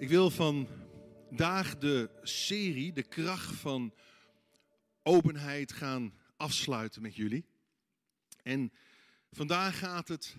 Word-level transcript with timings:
Ik 0.00 0.08
wil 0.08 0.30
vandaag 0.30 1.78
de 1.78 2.10
serie, 2.22 2.92
de 2.92 3.02
kracht 3.02 3.54
van 3.54 3.94
openheid, 5.02 5.72
gaan 5.72 6.14
afsluiten 6.36 7.02
met 7.02 7.16
jullie. 7.16 7.46
En 8.42 8.72
vandaag 9.30 9.78
gaat 9.78 10.08
het 10.08 10.36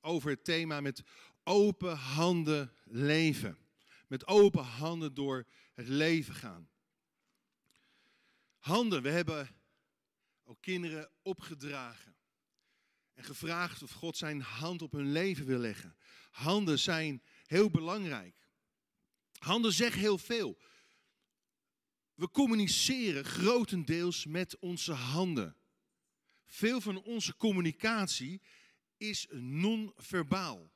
over 0.00 0.30
het 0.30 0.44
thema 0.44 0.80
met 0.80 1.02
open 1.44 1.96
handen 1.96 2.72
leven. 2.84 3.58
Met 4.06 4.26
open 4.26 4.64
handen 4.64 5.14
door 5.14 5.46
het 5.74 5.88
leven 5.88 6.34
gaan. 6.34 6.68
Handen, 8.58 9.02
we 9.02 9.10
hebben 9.10 9.48
ook 10.44 10.60
kinderen 10.60 11.10
opgedragen. 11.22 12.14
En 13.14 13.24
gevraagd 13.24 13.82
of 13.82 13.90
God 13.90 14.16
zijn 14.16 14.40
hand 14.40 14.82
op 14.82 14.92
hun 14.92 15.12
leven 15.12 15.46
wil 15.46 15.58
leggen. 15.58 15.96
Handen 16.30 16.78
zijn 16.78 17.22
heel 17.46 17.70
belangrijk. 17.70 18.38
Handen 19.40 19.72
zeggen 19.72 20.00
heel 20.00 20.18
veel. 20.18 20.58
We 22.14 22.30
communiceren 22.30 23.24
grotendeels 23.24 24.26
met 24.26 24.58
onze 24.58 24.92
handen. 24.92 25.56
Veel 26.46 26.80
van 26.80 27.02
onze 27.02 27.36
communicatie 27.36 28.42
is 28.96 29.26
non-verbaal. 29.30 30.72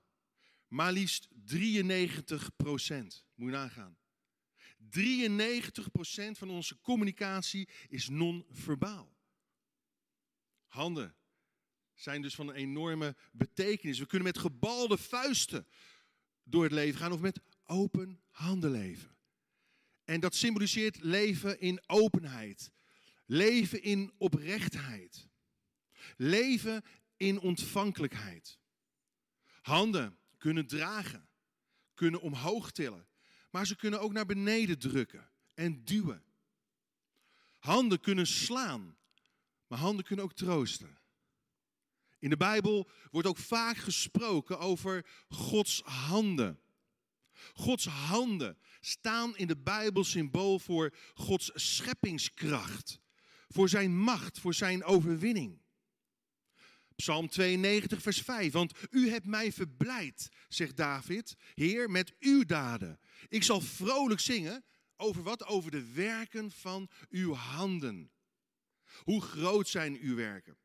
Maar 0.69 0.92
liefst 0.92 1.28
93 1.45 2.56
procent. 2.56 3.24
Moet 3.34 3.50
je 3.50 3.56
nagaan. 3.56 3.98
93 4.77 5.91
procent 5.91 6.38
van 6.38 6.50
onze 6.50 6.80
communicatie 6.80 7.69
is 7.88 8.08
non-verbaal. 8.08 9.16
Handen 10.66 11.16
zijn 11.94 12.22
dus 12.22 12.34
van 12.34 12.48
een 12.48 12.55
enorme 12.55 13.16
betekenis. 13.33 13.98
We 13.98 14.06
kunnen 14.06 14.27
met 14.27 14.38
gebalde 14.38 14.98
vuisten 14.98 15.66
door 16.42 16.62
het 16.62 16.72
leven 16.72 16.98
gaan 16.98 17.12
of 17.12 17.20
met 17.20 17.41
open 17.66 18.23
handen 18.30 18.70
leven. 18.70 19.16
En 20.05 20.20
dat 20.20 20.34
symboliseert 20.34 21.02
leven 21.02 21.61
in 21.61 21.83
openheid, 21.86 22.72
leven 23.27 23.83
in 23.83 24.12
oprechtheid, 24.19 25.28
leven 26.16 26.83
in 27.16 27.41
ontvankelijkheid. 27.41 28.58
Handen 29.62 30.19
kunnen 30.38 30.66
dragen, 30.66 31.28
kunnen 31.94 32.20
omhoog 32.20 32.70
tillen, 32.70 33.08
maar 33.50 33.66
ze 33.66 33.77
kunnen 33.77 34.00
ook 34.00 34.12
naar 34.12 34.27
beneden 34.27 34.78
drukken 34.78 35.31
en 35.55 35.84
duwen. 35.84 36.25
Handen 37.58 38.00
kunnen 38.00 38.27
slaan, 38.27 38.97
maar 39.66 39.78
handen 39.78 40.05
kunnen 40.05 40.25
ook 40.25 40.33
troosten. 40.33 40.98
In 42.19 42.31
de 42.31 42.36
Bijbel 42.36 42.91
wordt 43.10 43.28
ook 43.28 43.38
vaak 43.38 43.77
gesproken 43.77 44.58
over 44.58 45.06
Gods 45.28 45.81
handen. 45.81 46.60
Gods 47.53 47.87
handen 47.87 48.59
staan 48.81 49.37
in 49.37 49.47
de 49.47 49.56
Bijbel 49.56 50.05
symbool 50.05 50.59
voor 50.59 50.95
Gods 51.14 51.50
scheppingskracht, 51.55 53.00
voor 53.48 53.69
zijn 53.69 53.98
macht, 53.98 54.41
voor 54.41 54.55
zijn 54.55 54.84
overwinning. 54.84 55.62
Psalm 56.97 57.28
92, 57.28 58.03
vers 58.03 58.20
5. 58.20 58.53
Want 58.53 58.72
u 58.91 59.09
hebt 59.11 59.27
mij 59.27 59.53
verblijd, 59.53 60.28
zegt 60.48 60.77
David, 60.77 61.34
Heer, 61.55 61.91
met 61.91 62.15
uw 62.19 62.45
daden. 62.45 63.00
Ik 63.28 63.42
zal 63.42 63.61
vrolijk 63.61 64.20
zingen 64.20 64.65
over 64.97 65.22
wat? 65.22 65.45
Over 65.45 65.70
de 65.70 65.92
werken 65.92 66.50
van 66.50 66.91
uw 67.09 67.33
handen. 67.33 68.12
Hoe 69.03 69.22
groot 69.22 69.69
zijn 69.69 69.98
uw 70.00 70.15
werken? 70.15 70.59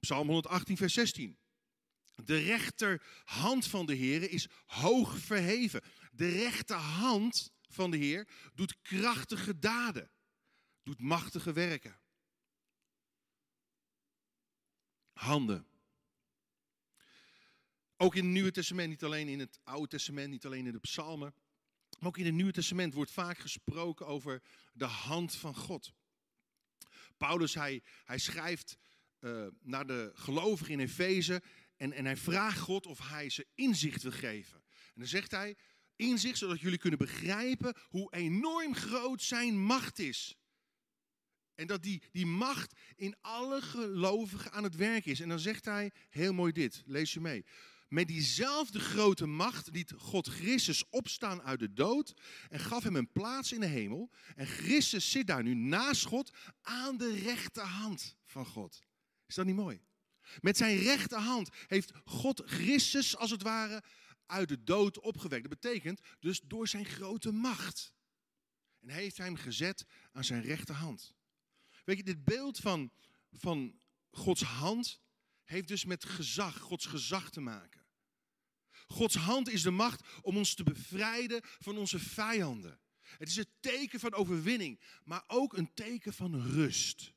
Psalm 0.00 0.26
118, 0.26 0.76
vers 0.76 0.94
16. 0.94 1.38
De 2.24 2.38
rechterhand 2.38 3.66
van 3.66 3.86
de 3.86 3.94
Heer 3.94 4.30
is 4.30 4.48
hoog 4.66 5.18
verheven. 5.18 5.82
De 6.12 6.28
rechterhand 6.28 7.52
van 7.68 7.90
de 7.90 7.96
Heer 7.96 8.28
doet 8.54 8.80
krachtige 8.80 9.58
daden, 9.58 10.10
doet 10.82 11.00
machtige 11.00 11.52
werken. 11.52 12.00
Handen. 15.12 15.66
Ook 17.96 18.14
in 18.14 18.24
het 18.24 18.32
Nieuwe 18.32 18.50
Testament, 18.50 18.88
niet 18.88 19.04
alleen 19.04 19.28
in 19.28 19.38
het 19.38 19.60
Oude 19.64 19.88
Testament, 19.88 20.30
niet 20.30 20.46
alleen 20.46 20.66
in 20.66 20.72
de 20.72 20.78
Psalmen, 20.78 21.34
maar 21.98 22.08
ook 22.08 22.18
in 22.18 22.24
het 22.24 22.34
Nieuwe 22.34 22.52
Testament 22.52 22.94
wordt 22.94 23.10
vaak 23.10 23.38
gesproken 23.38 24.06
over 24.06 24.42
de 24.72 24.84
hand 24.84 25.34
van 25.34 25.54
God. 25.54 25.92
Paulus, 27.16 27.54
hij, 27.54 27.82
hij 28.04 28.18
schrijft 28.18 28.78
uh, 29.20 29.46
naar 29.62 29.86
de 29.86 30.10
gelovigen 30.14 30.72
in 30.72 30.80
Efeze 30.80 31.42
en, 31.78 31.92
en 31.92 32.04
hij 32.04 32.16
vraagt 32.16 32.58
God 32.58 32.86
of 32.86 33.08
hij 33.08 33.30
ze 33.30 33.46
inzicht 33.54 34.02
wil 34.02 34.12
geven. 34.12 34.62
En 34.64 34.94
dan 34.94 35.06
zegt 35.06 35.30
hij, 35.30 35.56
inzicht 35.96 36.38
zodat 36.38 36.60
jullie 36.60 36.78
kunnen 36.78 36.98
begrijpen 36.98 37.76
hoe 37.88 38.14
enorm 38.14 38.74
groot 38.74 39.22
zijn 39.22 39.62
macht 39.62 39.98
is. 39.98 40.36
En 41.54 41.66
dat 41.66 41.82
die, 41.82 42.02
die 42.12 42.26
macht 42.26 42.80
in 42.96 43.16
alle 43.20 43.62
gelovigen 43.62 44.52
aan 44.52 44.62
het 44.62 44.76
werk 44.76 45.06
is. 45.06 45.20
En 45.20 45.28
dan 45.28 45.38
zegt 45.38 45.64
hij, 45.64 45.92
heel 46.08 46.32
mooi 46.32 46.52
dit, 46.52 46.82
lees 46.86 47.12
je 47.12 47.20
mee. 47.20 47.44
Met 47.88 48.08
diezelfde 48.08 48.80
grote 48.80 49.26
macht 49.26 49.68
liet 49.72 49.92
God 49.96 50.28
Christus 50.28 50.88
opstaan 50.88 51.42
uit 51.42 51.58
de 51.58 51.72
dood 51.72 52.14
en 52.48 52.60
gaf 52.60 52.82
hem 52.82 52.96
een 52.96 53.12
plaats 53.12 53.52
in 53.52 53.60
de 53.60 53.66
hemel. 53.66 54.10
En 54.34 54.46
Christus 54.46 55.10
zit 55.10 55.26
daar 55.26 55.42
nu 55.42 55.54
naast 55.54 56.04
God 56.04 56.30
aan 56.62 56.96
de 56.96 57.14
rechterhand 57.14 58.16
van 58.24 58.46
God. 58.46 58.82
Is 59.26 59.34
dat 59.34 59.46
niet 59.46 59.54
mooi? 59.54 59.87
Met 60.40 60.56
zijn 60.56 60.76
rechterhand 60.78 61.48
heeft 61.66 61.92
God 62.04 62.42
Christus 62.46 63.16
als 63.16 63.30
het 63.30 63.42
ware 63.42 63.82
uit 64.26 64.48
de 64.48 64.64
dood 64.64 65.00
opgewekt. 65.00 65.50
Dat 65.50 65.60
betekent 65.60 66.00
dus 66.20 66.40
door 66.40 66.68
zijn 66.68 66.84
grote 66.84 67.32
macht. 67.32 67.92
En 68.80 68.90
hij 68.90 69.02
heeft 69.02 69.16
hem 69.16 69.36
gezet 69.36 69.84
aan 70.12 70.24
zijn 70.24 70.42
rechterhand. 70.42 71.14
Weet 71.84 71.96
je, 71.96 72.02
dit 72.02 72.24
beeld 72.24 72.58
van, 72.58 72.92
van 73.32 73.80
Gods 74.10 74.42
hand 74.42 75.00
heeft 75.44 75.68
dus 75.68 75.84
met 75.84 76.04
gezag, 76.04 76.58
Gods 76.58 76.86
gezag 76.86 77.30
te 77.30 77.40
maken. 77.40 77.86
Gods 78.86 79.14
hand 79.14 79.48
is 79.48 79.62
de 79.62 79.70
macht 79.70 80.06
om 80.22 80.36
ons 80.36 80.54
te 80.54 80.62
bevrijden 80.62 81.40
van 81.42 81.78
onze 81.78 81.98
vijanden. 81.98 82.80
Het 83.00 83.28
is 83.28 83.36
het 83.36 83.48
teken 83.60 84.00
van 84.00 84.14
overwinning, 84.14 84.80
maar 85.04 85.24
ook 85.26 85.56
een 85.56 85.74
teken 85.74 86.14
van 86.14 86.42
rust. 86.42 87.12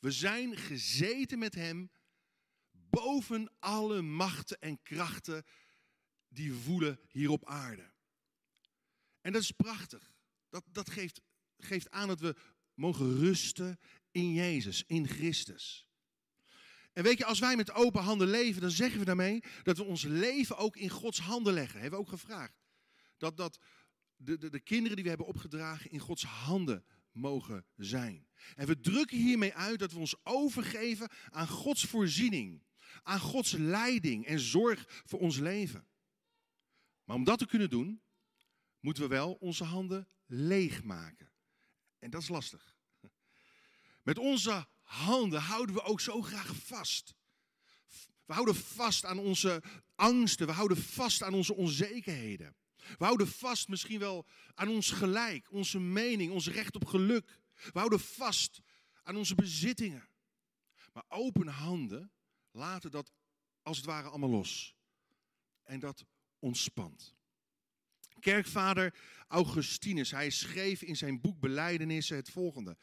We 0.00 0.10
zijn 0.10 0.56
gezeten 0.56 1.38
met 1.38 1.54
Hem 1.54 1.90
boven 3.02 3.52
alle 3.58 4.02
machten 4.02 4.60
en 4.60 4.82
krachten 4.82 5.44
die 6.28 6.52
voelen 6.52 7.00
hier 7.08 7.30
op 7.30 7.46
aarde. 7.46 7.92
En 9.20 9.32
dat 9.32 9.42
is 9.42 9.50
prachtig. 9.50 10.14
Dat, 10.48 10.64
dat 10.72 10.90
geeft, 10.90 11.20
geeft 11.58 11.90
aan 11.90 12.08
dat 12.08 12.20
we 12.20 12.36
mogen 12.74 13.18
rusten 13.18 13.78
in 14.10 14.32
Jezus, 14.32 14.84
in 14.86 15.08
Christus. 15.08 15.88
En 16.92 17.02
weet 17.02 17.18
je, 17.18 17.24
als 17.24 17.38
wij 17.38 17.56
met 17.56 17.70
open 17.70 18.02
handen 18.02 18.28
leven, 18.28 18.60
dan 18.60 18.70
zeggen 18.70 18.98
we 18.98 19.04
daarmee 19.04 19.42
dat 19.62 19.76
we 19.76 19.84
ons 19.84 20.02
leven 20.02 20.56
ook 20.56 20.76
in 20.76 20.88
Gods 20.88 21.18
handen 21.18 21.52
leggen. 21.52 21.80
Hebben 21.80 21.98
we 21.98 22.04
ook 22.04 22.12
gevraagd. 22.20 22.60
Dat, 23.16 23.36
dat 23.36 23.58
de, 24.16 24.38
de, 24.38 24.50
de 24.50 24.60
kinderen 24.60 24.94
die 24.94 25.04
we 25.04 25.10
hebben 25.10 25.26
opgedragen 25.26 25.90
in 25.90 25.98
Gods 25.98 26.24
handen 26.24 26.84
mogen 27.12 27.66
zijn. 27.76 28.28
En 28.54 28.66
we 28.66 28.80
drukken 28.80 29.16
hiermee 29.16 29.54
uit 29.54 29.78
dat 29.78 29.92
we 29.92 29.98
ons 29.98 30.14
overgeven 30.22 31.10
aan 31.30 31.48
Gods 31.48 31.84
voorziening, 31.84 32.62
aan 33.02 33.20
Gods 33.20 33.52
leiding 33.52 34.26
en 34.26 34.40
zorg 34.40 35.02
voor 35.04 35.20
ons 35.20 35.38
leven. 35.38 35.86
Maar 37.04 37.16
om 37.16 37.24
dat 37.24 37.38
te 37.38 37.46
kunnen 37.46 37.70
doen, 37.70 38.02
moeten 38.80 39.02
we 39.02 39.08
wel 39.08 39.32
onze 39.32 39.64
handen 39.64 40.08
leegmaken. 40.26 41.32
En 41.98 42.10
dat 42.10 42.22
is 42.22 42.28
lastig. 42.28 42.76
Met 44.02 44.18
onze 44.18 44.66
handen 44.82 45.40
houden 45.40 45.74
we 45.74 45.82
ook 45.82 46.00
zo 46.00 46.22
graag 46.22 46.56
vast. 46.56 47.14
We 48.24 48.32
houden 48.32 48.54
vast 48.54 49.04
aan 49.04 49.18
onze 49.18 49.62
angsten, 49.94 50.46
we 50.46 50.52
houden 50.52 50.76
vast 50.76 51.22
aan 51.22 51.34
onze 51.34 51.54
onzekerheden. 51.54 52.56
We 52.76 53.04
houden 53.04 53.28
vast 53.28 53.68
misschien 53.68 53.98
wel 53.98 54.26
aan 54.54 54.68
ons 54.68 54.90
gelijk, 54.90 55.52
onze 55.52 55.78
mening, 55.78 56.32
ons 56.32 56.48
recht 56.48 56.74
op 56.74 56.84
geluk. 56.86 57.40
We 57.54 57.78
houden 57.78 58.00
vast 58.00 58.60
aan 59.02 59.16
onze 59.16 59.34
bezittingen. 59.34 60.08
Maar 60.92 61.04
open 61.08 61.48
handen 61.48 62.12
laten 62.56 62.90
dat 62.90 63.12
als 63.62 63.76
het 63.76 63.86
ware 63.86 64.08
allemaal 64.08 64.30
los. 64.30 64.76
En 65.62 65.80
dat 65.80 66.04
ontspant. 66.38 67.14
Kerkvader 68.20 68.94
Augustinus, 69.28 70.10
hij 70.10 70.30
schreef 70.30 70.82
in 70.82 70.96
zijn 70.96 71.20
boek 71.20 71.40
Belijdenissen 71.40 72.16
het 72.16 72.30
volgende. 72.30 72.76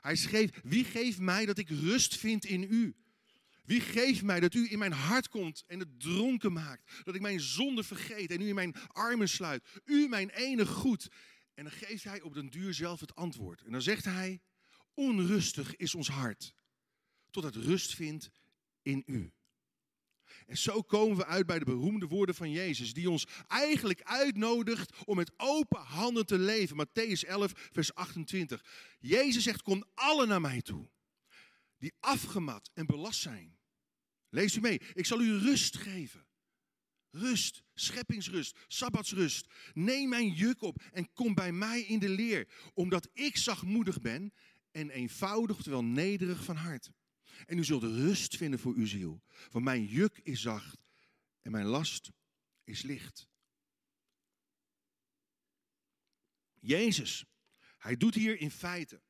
Hij 0.00 0.16
schreef, 0.16 0.50
wie 0.62 0.84
geeft 0.84 1.18
mij 1.18 1.46
dat 1.46 1.58
ik 1.58 1.68
rust 1.68 2.16
vind 2.16 2.44
in 2.44 2.62
u? 2.62 2.96
Wie 3.64 3.80
geeft 3.80 4.22
mij 4.22 4.40
dat 4.40 4.54
u 4.54 4.70
in 4.70 4.78
mijn 4.78 4.92
hart 4.92 5.28
komt 5.28 5.64
en 5.66 5.78
het 5.78 6.00
dronken 6.00 6.52
maakt? 6.52 7.04
Dat 7.04 7.14
ik 7.14 7.20
mijn 7.20 7.40
zonde 7.40 7.82
vergeet 7.82 8.30
en 8.30 8.40
u 8.40 8.48
in 8.48 8.54
mijn 8.54 8.74
armen 8.86 9.28
sluit. 9.28 9.64
U 9.84 10.08
mijn 10.08 10.30
enige 10.30 10.72
goed. 10.72 11.08
En 11.54 11.64
dan 11.64 11.72
geeft 11.72 12.04
hij 12.04 12.20
op 12.20 12.34
den 12.34 12.46
duur 12.46 12.74
zelf 12.74 13.00
het 13.00 13.14
antwoord. 13.14 13.62
En 13.62 13.72
dan 13.72 13.82
zegt 13.82 14.04
hij, 14.04 14.40
onrustig 14.94 15.76
is 15.76 15.94
ons 15.94 16.08
hart, 16.08 16.54
tot 17.30 17.44
het 17.44 17.56
rust 17.56 17.94
vindt 17.94 18.30
in 18.86 19.02
u. 19.06 19.32
En 20.46 20.56
zo 20.56 20.82
komen 20.82 21.16
we 21.16 21.26
uit 21.26 21.46
bij 21.46 21.58
de 21.58 21.64
beroemde 21.64 22.06
woorden 22.06 22.34
van 22.34 22.50
Jezus, 22.50 22.92
die 22.92 23.10
ons 23.10 23.26
eigenlijk 23.46 24.02
uitnodigt 24.02 25.04
om 25.04 25.16
met 25.16 25.32
open 25.36 25.80
handen 25.80 26.26
te 26.26 26.38
leven. 26.38 26.86
Matthäus 26.86 27.28
11, 27.28 27.52
vers 27.72 27.94
28. 27.94 28.64
Jezus 28.98 29.42
zegt, 29.42 29.62
kom 29.62 29.84
alle 29.94 30.26
naar 30.26 30.40
mij 30.40 30.62
toe, 30.62 30.90
die 31.78 31.94
afgemat 32.00 32.70
en 32.74 32.86
belast 32.86 33.20
zijn. 33.20 33.58
Lees 34.28 34.56
u 34.56 34.60
mee, 34.60 34.80
ik 34.92 35.06
zal 35.06 35.20
u 35.20 35.38
rust 35.38 35.76
geven. 35.76 36.24
Rust, 37.10 37.62
scheppingsrust, 37.74 38.58
sabbatsrust. 38.68 39.46
Neem 39.74 40.08
mijn 40.08 40.32
juk 40.32 40.62
op 40.62 40.82
en 40.92 41.12
kom 41.12 41.34
bij 41.34 41.52
mij 41.52 41.80
in 41.80 41.98
de 41.98 42.08
leer, 42.08 42.48
omdat 42.74 43.08
ik 43.12 43.36
zachtmoedig 43.36 44.00
ben 44.00 44.32
en 44.70 44.90
eenvoudig, 44.90 45.56
terwijl 45.62 45.84
nederig 45.84 46.44
van 46.44 46.56
hart. 46.56 46.90
En 47.46 47.58
u 47.58 47.64
zult 47.64 47.82
rust 47.82 48.36
vinden 48.36 48.58
voor 48.58 48.74
uw 48.74 48.86
ziel. 48.86 49.22
Want 49.50 49.64
mijn 49.64 49.84
juk 49.84 50.20
is 50.22 50.40
zacht 50.40 50.86
en 51.42 51.50
mijn 51.50 51.66
last 51.66 52.10
is 52.64 52.82
licht. 52.82 53.28
Jezus, 56.60 57.24
hij 57.78 57.96
doet 57.96 58.14
hier 58.14 58.38
in 58.40 58.50
feite 58.50 59.02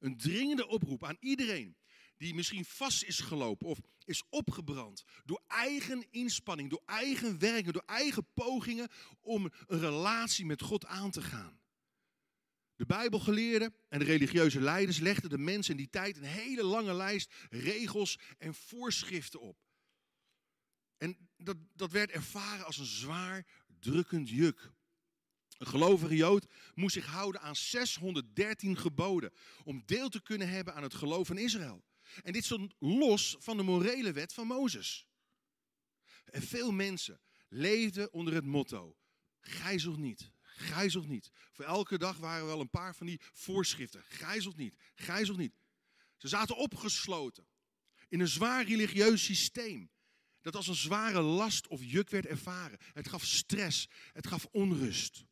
een 0.00 0.16
dringende 0.16 0.66
oproep 0.66 1.04
aan 1.04 1.16
iedereen 1.20 1.76
die 2.16 2.34
misschien 2.34 2.64
vast 2.64 3.02
is 3.02 3.18
gelopen 3.18 3.66
of 3.66 3.78
is 4.04 4.22
opgebrand 4.28 5.04
door 5.24 5.42
eigen 5.46 6.06
inspanning, 6.10 6.70
door 6.70 6.82
eigen 6.86 7.38
werken, 7.38 7.72
door 7.72 7.82
eigen 7.86 8.26
pogingen 8.34 8.88
om 9.20 9.50
een 9.66 9.80
relatie 9.80 10.46
met 10.46 10.62
God 10.62 10.86
aan 10.86 11.10
te 11.10 11.22
gaan. 11.22 11.60
De 12.76 12.86
Bijbelgeleerden 12.86 13.74
en 13.88 13.98
de 13.98 14.04
religieuze 14.04 14.60
leiders 14.60 14.98
legden 14.98 15.30
de 15.30 15.38
mensen 15.38 15.70
in 15.70 15.78
die 15.78 15.90
tijd 15.90 16.16
een 16.16 16.22
hele 16.22 16.62
lange 16.62 16.94
lijst 16.94 17.32
regels 17.50 18.18
en 18.38 18.54
voorschriften 18.54 19.40
op. 19.40 19.58
En 20.96 21.28
dat, 21.36 21.56
dat 21.74 21.90
werd 21.90 22.10
ervaren 22.10 22.66
als 22.66 22.78
een 22.78 22.86
zwaar 22.86 23.46
drukkend 23.80 24.28
juk. 24.28 24.72
Een 25.58 25.66
gelovige 25.66 26.16
Jood 26.16 26.46
moest 26.74 26.94
zich 26.94 27.06
houden 27.06 27.40
aan 27.40 27.56
613 27.56 28.76
geboden 28.76 29.32
om 29.64 29.82
deel 29.86 30.08
te 30.08 30.22
kunnen 30.22 30.48
hebben 30.48 30.74
aan 30.74 30.82
het 30.82 30.94
geloof 30.94 31.30
in 31.30 31.38
Israël. 31.38 31.84
En 32.22 32.32
dit 32.32 32.44
stond 32.44 32.74
los 32.78 33.36
van 33.38 33.56
de 33.56 33.62
morele 33.62 34.12
wet 34.12 34.32
van 34.32 34.46
Mozes. 34.46 35.08
En 36.24 36.42
veel 36.42 36.72
mensen 36.72 37.20
leefden 37.48 38.12
onder 38.12 38.34
het 38.34 38.44
motto: 38.44 38.96
gijzelt 39.40 39.98
niet, 39.98 40.30
gijzelt 40.56 41.08
niet. 41.08 41.30
Voor 41.52 41.64
elke 41.64 41.98
dag 41.98 42.16
waren 42.16 42.46
wel 42.46 42.60
een 42.60 42.70
paar 42.70 42.94
van 42.94 43.06
die 43.06 43.20
voorschriften. 43.32 44.04
Gijzelt 44.08 44.56
niet, 44.56 44.76
gijzelt 44.94 45.38
niet. 45.38 45.54
Ze 46.16 46.28
zaten 46.28 46.56
opgesloten 46.56 47.46
in 48.08 48.20
een 48.20 48.28
zwaar 48.28 48.64
religieus 48.64 49.24
systeem. 49.24 49.90
Dat 50.40 50.56
als 50.56 50.66
een 50.68 50.74
zware 50.74 51.20
last 51.20 51.66
of 51.66 51.80
juk 51.82 52.10
werd 52.10 52.26
ervaren. 52.26 52.78
Het 52.92 53.08
gaf 53.08 53.24
stress, 53.24 53.88
het 54.12 54.26
gaf 54.26 54.46
onrust. 54.50 55.24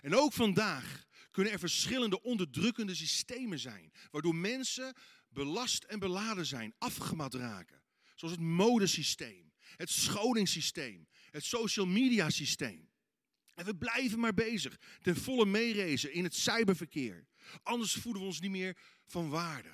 En 0.00 0.14
ook 0.14 0.32
vandaag 0.32 1.04
kunnen 1.30 1.52
er 1.52 1.58
verschillende 1.58 2.22
onderdrukkende 2.22 2.94
systemen 2.94 3.58
zijn. 3.58 3.92
Waardoor 4.10 4.34
mensen 4.34 4.96
belast 5.28 5.84
en 5.84 5.98
beladen 5.98 6.46
zijn, 6.46 6.74
afgemat 6.78 7.34
raken. 7.34 7.82
Zoals 8.14 8.34
het 8.34 8.44
modesysteem, 8.44 9.52
het 9.76 9.90
scholingssysteem, 9.90 11.08
het 11.30 11.44
social 11.44 11.86
media 11.86 12.30
systeem. 12.30 12.89
En 13.60 13.66
we 13.66 13.76
blijven 13.76 14.18
maar 14.20 14.34
bezig, 14.34 14.80
ten 15.02 15.16
volle 15.16 15.46
meerezen 15.46 16.12
in 16.12 16.24
het 16.24 16.34
cyberverkeer. 16.34 17.26
Anders 17.62 17.92
voelen 17.92 18.20
we 18.20 18.26
ons 18.26 18.40
niet 18.40 18.50
meer 18.50 18.76
van 19.06 19.28
waarde. 19.28 19.68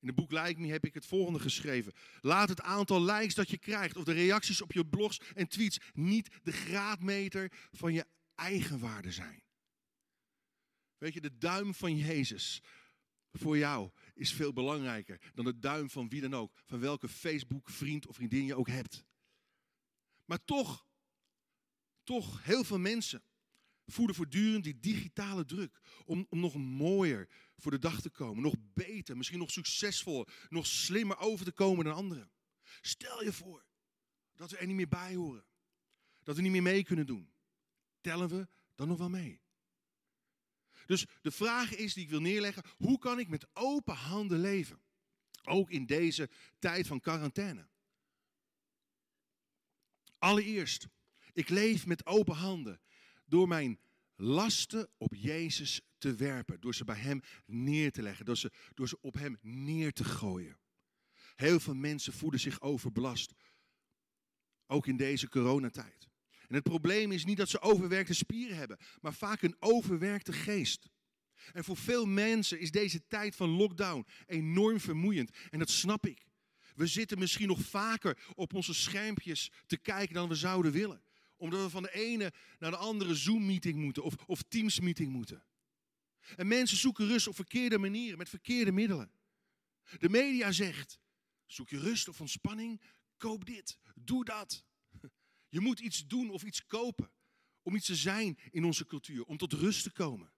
In 0.00 0.06
het 0.06 0.14
boek 0.14 0.32
Like 0.32 0.60
Me 0.60 0.66
heb 0.68 0.84
ik 0.84 0.94
het 0.94 1.06
volgende 1.06 1.38
geschreven. 1.38 1.92
Laat 2.20 2.48
het 2.48 2.60
aantal 2.60 3.02
likes 3.02 3.34
dat 3.34 3.50
je 3.50 3.58
krijgt 3.58 3.96
of 3.96 4.04
de 4.04 4.12
reacties 4.12 4.62
op 4.62 4.72
je 4.72 4.86
blogs 4.86 5.20
en 5.34 5.48
tweets 5.48 5.78
niet 5.92 6.28
de 6.42 6.52
graadmeter 6.52 7.52
van 7.72 7.92
je 7.92 8.06
eigen 8.34 8.78
waarde 8.78 9.12
zijn. 9.12 9.42
Weet 10.98 11.12
je, 11.12 11.20
de 11.20 11.38
duim 11.38 11.74
van 11.74 11.96
Jezus 11.96 12.62
voor 13.32 13.58
jou 13.58 13.90
is 14.14 14.32
veel 14.32 14.52
belangrijker 14.52 15.20
dan 15.34 15.44
de 15.44 15.58
duim 15.58 15.90
van 15.90 16.08
wie 16.08 16.20
dan 16.20 16.34
ook, 16.34 16.52
van 16.64 16.80
welke 16.80 17.08
Facebook 17.08 17.70
vriend 17.70 18.06
of 18.06 18.14
vriendin 18.14 18.44
je 18.44 18.54
ook 18.54 18.68
hebt. 18.68 19.04
Maar 20.24 20.44
toch, 20.44 20.86
toch, 22.06 22.44
heel 22.44 22.64
veel 22.64 22.78
mensen 22.78 23.22
voelen 23.86 24.14
voortdurend 24.14 24.64
die 24.64 24.80
digitale 24.80 25.44
druk 25.44 25.80
om, 26.04 26.26
om 26.28 26.40
nog 26.40 26.54
mooier 26.54 27.28
voor 27.56 27.70
de 27.70 27.78
dag 27.78 28.00
te 28.00 28.10
komen, 28.10 28.42
nog 28.42 28.54
beter, 28.58 29.16
misschien 29.16 29.38
nog 29.38 29.50
succesvoller, 29.50 30.46
nog 30.48 30.66
slimmer 30.66 31.18
over 31.18 31.44
te 31.44 31.52
komen 31.52 31.84
dan 31.84 31.94
anderen. 31.94 32.30
Stel 32.80 33.24
je 33.24 33.32
voor 33.32 33.64
dat 34.34 34.50
we 34.50 34.56
er 34.56 34.66
niet 34.66 34.76
meer 34.76 34.88
bij 34.88 35.14
horen, 35.14 35.44
dat 36.22 36.36
we 36.36 36.42
niet 36.42 36.50
meer 36.50 36.62
mee 36.62 36.84
kunnen 36.84 37.06
doen. 37.06 37.32
Tellen 38.00 38.28
we 38.28 38.48
dan 38.74 38.88
nog 38.88 38.98
wel 38.98 39.10
mee? 39.10 39.40
Dus 40.86 41.06
de 41.22 41.30
vraag 41.30 41.74
is 41.74 41.94
die 41.94 42.04
ik 42.04 42.10
wil 42.10 42.20
neerleggen, 42.20 42.64
hoe 42.76 42.98
kan 42.98 43.18
ik 43.18 43.28
met 43.28 43.46
open 43.52 43.94
handen 43.94 44.40
leven? 44.40 44.80
Ook 45.44 45.70
in 45.70 45.86
deze 45.86 46.30
tijd 46.58 46.86
van 46.86 47.00
quarantaine. 47.00 47.68
Allereerst, 50.18 50.88
ik 51.36 51.48
leef 51.48 51.86
met 51.86 52.06
open 52.06 52.34
handen 52.34 52.80
door 53.24 53.48
mijn 53.48 53.78
lasten 54.14 54.88
op 54.98 55.14
Jezus 55.14 55.80
te 55.98 56.14
werpen, 56.14 56.60
door 56.60 56.74
ze 56.74 56.84
bij 56.84 56.96
Hem 56.96 57.20
neer 57.46 57.92
te 57.92 58.02
leggen, 58.02 58.24
door 58.24 58.36
ze, 58.36 58.52
door 58.74 58.88
ze 58.88 59.00
op 59.00 59.14
Hem 59.14 59.38
neer 59.40 59.92
te 59.92 60.04
gooien. 60.04 60.58
Heel 61.34 61.60
veel 61.60 61.74
mensen 61.74 62.12
voelen 62.12 62.40
zich 62.40 62.60
overbelast, 62.60 63.32
ook 64.66 64.86
in 64.86 64.96
deze 64.96 65.28
coronatijd. 65.28 66.08
En 66.48 66.54
het 66.54 66.62
probleem 66.62 67.12
is 67.12 67.24
niet 67.24 67.36
dat 67.36 67.48
ze 67.48 67.60
overwerkte 67.60 68.14
spieren 68.14 68.56
hebben, 68.56 68.78
maar 69.00 69.14
vaak 69.14 69.42
een 69.42 69.56
overwerkte 69.58 70.32
geest. 70.32 70.88
En 71.52 71.64
voor 71.64 71.76
veel 71.76 72.06
mensen 72.06 72.60
is 72.60 72.70
deze 72.70 73.06
tijd 73.06 73.36
van 73.36 73.48
lockdown 73.48 74.06
enorm 74.26 74.80
vermoeiend. 74.80 75.30
En 75.50 75.58
dat 75.58 75.70
snap 75.70 76.06
ik. 76.06 76.26
We 76.74 76.86
zitten 76.86 77.18
misschien 77.18 77.48
nog 77.48 77.60
vaker 77.60 78.18
op 78.34 78.54
onze 78.54 78.74
schermpjes 78.74 79.50
te 79.66 79.76
kijken 79.76 80.14
dan 80.14 80.28
we 80.28 80.34
zouden 80.34 80.72
willen. 80.72 81.04
Omdat 81.36 81.62
we 81.62 81.70
van 81.70 81.82
de 81.82 81.92
ene 81.92 82.32
naar 82.58 82.70
de 82.70 82.76
andere 82.76 83.14
Zoom-meeting 83.14 83.76
moeten 83.76 84.02
of, 84.02 84.14
of 84.26 84.42
Teams-meeting 84.42 85.12
moeten. 85.12 85.44
En 86.36 86.46
mensen 86.46 86.76
zoeken 86.76 87.06
rust 87.06 87.26
op 87.26 87.34
verkeerde 87.34 87.78
manieren, 87.78 88.18
met 88.18 88.28
verkeerde 88.28 88.72
middelen. 88.72 89.10
De 89.98 90.08
media 90.08 90.52
zegt, 90.52 90.98
zoek 91.46 91.68
je 91.68 91.78
rust 91.78 92.08
of 92.08 92.20
ontspanning, 92.20 92.80
koop 93.16 93.44
dit, 93.44 93.78
doe 93.94 94.24
dat. 94.24 94.64
Je 95.48 95.60
moet 95.60 95.80
iets 95.80 96.06
doen 96.06 96.30
of 96.30 96.42
iets 96.42 96.66
kopen 96.66 97.10
om 97.62 97.74
iets 97.74 97.86
te 97.86 97.96
zijn 97.96 98.38
in 98.50 98.64
onze 98.64 98.86
cultuur, 98.86 99.24
om 99.24 99.36
tot 99.36 99.52
rust 99.52 99.82
te 99.82 99.92
komen. 99.92 100.32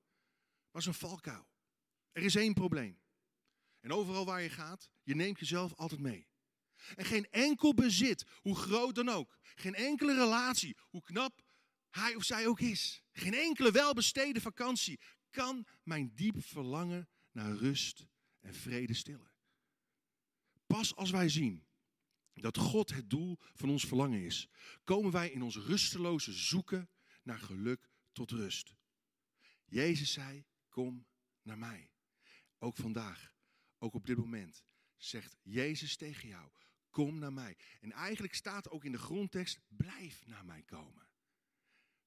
Maar 0.71 0.87
een 0.87 0.95
valkuil. 0.95 1.49
Er 2.13 2.23
is 2.23 2.35
één 2.35 2.55
probleem. 2.55 3.01
En 3.81 3.93
overal 3.93 4.25
waar 4.25 4.43
je 4.43 4.51
gaat, 4.51 4.91
je 5.03 5.15
neemt 5.15 5.39
jezelf 5.39 5.75
altijd 5.75 6.01
mee. 6.01 6.28
En 6.95 7.05
geen 7.05 7.31
enkel 7.31 7.75
bezit, 7.75 8.25
hoe 8.41 8.57
groot 8.57 8.95
dan 8.95 9.09
ook, 9.09 9.39
geen 9.55 9.75
enkele 9.75 10.15
relatie, 10.15 10.77
hoe 10.81 11.03
knap 11.03 11.43
hij 11.91 12.15
of 12.15 12.25
zij 12.25 12.47
ook 12.47 12.61
is, 12.61 13.03
geen 13.13 13.35
enkele 13.35 13.71
welbesteden 13.71 14.43
vakantie 14.43 15.01
kan 15.31 15.67
mijn 15.83 16.15
diep 16.15 16.45
verlangen 16.45 17.09
naar 17.33 17.57
rust 17.57 18.07
en 18.41 18.55
vrede 18.55 18.95
stillen. 18.95 19.33
Pas 20.67 20.95
als 20.95 21.11
wij 21.11 21.29
zien 21.29 21.67
dat 22.35 22.57
God 22.57 22.91
het 22.91 23.11
doel 23.11 23.39
van 23.41 23.71
ons 23.71 23.87
verlangen 23.87 24.23
is, 24.23 24.49
komen 24.85 25.11
wij 25.11 25.31
in 25.31 25.43
ons 25.43 25.57
rusteloze 25.57 26.33
zoeken 26.33 26.91
naar 27.23 27.39
geluk 27.39 27.91
tot 28.13 28.31
rust. 28.31 28.75
Jezus 29.65 30.13
zei, 30.13 30.45
kom 30.69 31.07
naar 31.43 31.59
mij. 31.59 31.91
Ook 32.59 32.77
vandaag, 32.77 33.33
ook 33.79 33.95
op 33.95 34.07
dit 34.07 34.17
moment, 34.17 34.63
zegt 34.97 35.37
Jezus 35.43 35.97
tegen 35.97 36.29
jou, 36.29 36.51
kom 36.91 37.19
naar 37.19 37.33
mij. 37.33 37.57
En 37.81 37.93
eigenlijk 37.93 38.35
staat 38.35 38.71
ook 38.71 38.85
in 38.85 38.93
de 38.93 38.99
grondtekst, 38.99 39.61
blijf 39.69 40.27
naar 40.27 40.45
mij 40.45 40.63
komen. 40.63 41.09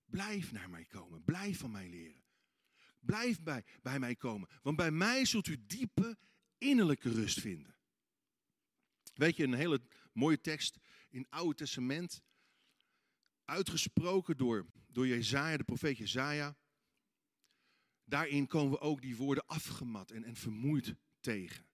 Blijf 0.06 0.52
naar 0.52 0.70
mij 0.70 0.86
komen, 0.86 1.24
blijf 1.24 1.60
van 1.60 1.72
mij 1.72 1.90
leren. 1.90 2.24
Blijf 3.00 3.42
bij, 3.42 3.66
bij 3.82 4.00
mij 4.00 4.16
komen, 4.16 4.50
want 4.62 4.78
bij 4.78 4.92
mij 4.92 5.26
zult 5.26 5.48
u 5.48 5.66
diepe 5.66 6.18
innerlijke 6.58 7.12
rust 7.12 7.40
vinden. 7.40 7.76
Weet 9.14 9.36
je, 9.36 9.44
een 9.44 9.54
hele 9.54 9.82
mooie 10.14 10.42
tekst 10.42 10.78
in 11.10 11.22
het 11.22 11.30
Oude 11.30 11.56
Testament. 11.56 12.22
Uitgesproken 13.46 14.38
door, 14.38 14.66
door 14.88 15.08
Jezaja, 15.08 15.58
de 15.58 15.64
profeet 15.64 15.98
Jezaja. 15.98 16.58
Daarin 18.04 18.48
komen 18.48 18.72
we 18.72 18.80
ook 18.80 19.02
die 19.02 19.16
woorden 19.16 19.46
afgemat 19.46 20.12
en, 20.12 20.24
en 20.24 20.36
vermoeid 20.36 20.96
tegen. 21.20 21.66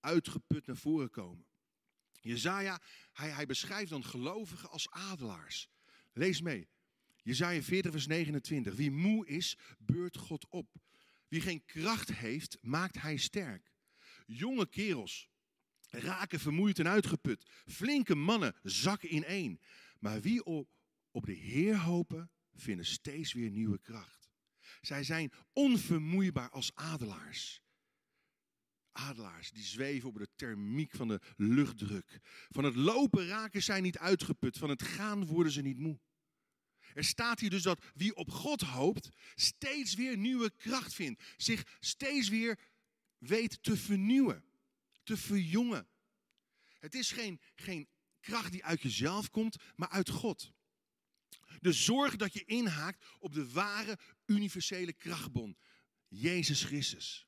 Uitgeput 0.00 0.66
naar 0.66 0.76
voren 0.76 1.10
komen. 1.10 1.46
Jezaja, 2.20 2.80
hij, 3.12 3.46
beschrijft 3.46 3.90
dan 3.90 4.04
gelovigen 4.04 4.70
als 4.70 4.90
adelaars. 4.90 5.68
Lees 6.12 6.40
mee. 6.40 6.68
Jezaja 7.22 7.62
40 7.62 7.92
vers 7.92 8.06
29. 8.06 8.74
Wie 8.74 8.90
moe 8.90 9.26
is, 9.26 9.56
beurt 9.78 10.16
God 10.16 10.46
op. 10.48 10.74
Wie 11.28 11.40
geen 11.40 11.64
kracht 11.64 12.12
heeft, 12.12 12.58
maakt 12.60 13.00
hij 13.00 13.16
sterk. 13.16 13.72
Jonge 14.26 14.68
kerels 14.68 15.28
raken 15.90 16.40
vermoeid 16.40 16.78
en 16.78 16.88
uitgeput. 16.88 17.50
Flinke 17.66 18.14
mannen 18.14 18.54
zakken 18.62 19.14
ineen. 19.14 19.60
Maar 19.98 20.20
wie 20.20 20.44
op 20.44 21.26
de 21.26 21.32
Heer 21.32 21.78
hopen, 21.78 22.30
vinden 22.54 22.86
steeds 22.86 23.32
weer 23.32 23.50
nieuwe 23.50 23.78
kracht. 23.78 24.30
Zij 24.80 25.02
zijn 25.02 25.32
onvermoeibaar 25.52 26.50
als 26.50 26.74
adelaars. 26.74 27.62
Adelaars 28.96 29.50
die 29.50 29.64
zweven 29.64 30.08
op 30.08 30.18
de 30.18 30.28
thermiek 30.36 30.90
van 30.94 31.08
de 31.08 31.20
luchtdruk. 31.36 32.20
Van 32.48 32.64
het 32.64 32.74
lopen 32.74 33.26
raken 33.26 33.62
zij 33.62 33.80
niet 33.80 33.98
uitgeput, 33.98 34.58
van 34.58 34.68
het 34.68 34.82
gaan 34.82 35.26
worden 35.26 35.52
ze 35.52 35.62
niet 35.62 35.78
moe. 35.78 36.00
Er 36.94 37.04
staat 37.04 37.40
hier 37.40 37.50
dus 37.50 37.62
dat 37.62 37.84
wie 37.94 38.14
op 38.14 38.30
God 38.30 38.60
hoopt, 38.60 39.08
steeds 39.34 39.94
weer 39.94 40.16
nieuwe 40.16 40.50
kracht 40.56 40.94
vindt. 40.94 41.22
Zich 41.36 41.76
steeds 41.80 42.28
weer 42.28 42.58
weet 43.18 43.62
te 43.62 43.76
vernieuwen, 43.76 44.44
te 45.02 45.16
verjongen. 45.16 45.88
Het 46.78 46.94
is 46.94 47.10
geen, 47.10 47.40
geen 47.54 47.88
kracht 48.20 48.52
die 48.52 48.64
uit 48.64 48.82
jezelf 48.82 49.30
komt, 49.30 49.56
maar 49.74 49.88
uit 49.88 50.10
God. 50.10 50.52
Dus 51.60 51.84
zorg 51.84 52.16
dat 52.16 52.32
je 52.32 52.44
inhaakt 52.44 53.04
op 53.18 53.32
de 53.32 53.50
ware 53.50 53.98
universele 54.26 54.92
krachtbron, 54.92 55.56
Jezus 56.08 56.62
Christus. 56.62 57.25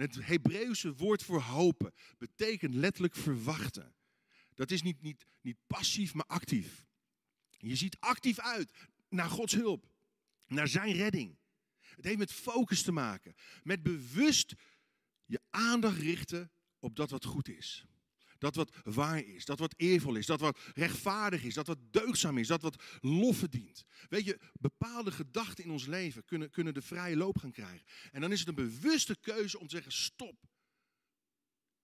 Het 0.00 0.26
Hebreeuwse 0.26 0.94
woord 0.94 1.22
voor 1.22 1.40
hopen 1.40 1.92
betekent 2.18 2.74
letterlijk 2.74 3.14
verwachten. 3.14 3.94
Dat 4.54 4.70
is 4.70 4.82
niet, 4.82 5.02
niet, 5.02 5.26
niet 5.40 5.56
passief, 5.66 6.14
maar 6.14 6.26
actief. 6.26 6.86
Je 7.58 7.76
ziet 7.76 7.96
actief 7.98 8.38
uit 8.38 8.72
naar 9.08 9.30
Gods 9.30 9.54
hulp, 9.54 9.90
naar 10.46 10.68
zijn 10.68 10.92
redding. 10.92 11.38
Het 11.80 12.04
heeft 12.04 12.18
met 12.18 12.32
focus 12.32 12.82
te 12.82 12.92
maken, 12.92 13.34
met 13.62 13.82
bewust 13.82 14.54
je 15.24 15.40
aandacht 15.50 15.98
richten 15.98 16.50
op 16.78 16.96
dat 16.96 17.10
wat 17.10 17.24
goed 17.24 17.48
is. 17.48 17.86
Dat 18.40 18.54
wat 18.54 18.76
waar 18.82 19.24
is, 19.24 19.44
dat 19.44 19.58
wat 19.58 19.74
eervol 19.76 20.14
is, 20.14 20.26
dat 20.26 20.40
wat 20.40 20.58
rechtvaardig 20.74 21.42
is, 21.42 21.54
dat 21.54 21.66
wat 21.66 21.78
deugzaam 21.90 22.38
is, 22.38 22.46
dat 22.46 22.62
wat 22.62 22.82
lof 23.00 23.36
verdient. 23.36 23.84
Weet 24.08 24.24
je, 24.24 24.38
bepaalde 24.52 25.10
gedachten 25.10 25.64
in 25.64 25.70
ons 25.70 25.86
leven 25.86 26.24
kunnen, 26.24 26.50
kunnen 26.50 26.74
de 26.74 26.82
vrije 26.82 27.16
loop 27.16 27.38
gaan 27.38 27.52
krijgen. 27.52 27.86
En 28.12 28.20
dan 28.20 28.32
is 28.32 28.38
het 28.38 28.48
een 28.48 28.54
bewuste 28.54 29.16
keuze 29.20 29.58
om 29.58 29.66
te 29.66 29.74
zeggen, 29.74 29.92
stop. 29.92 30.48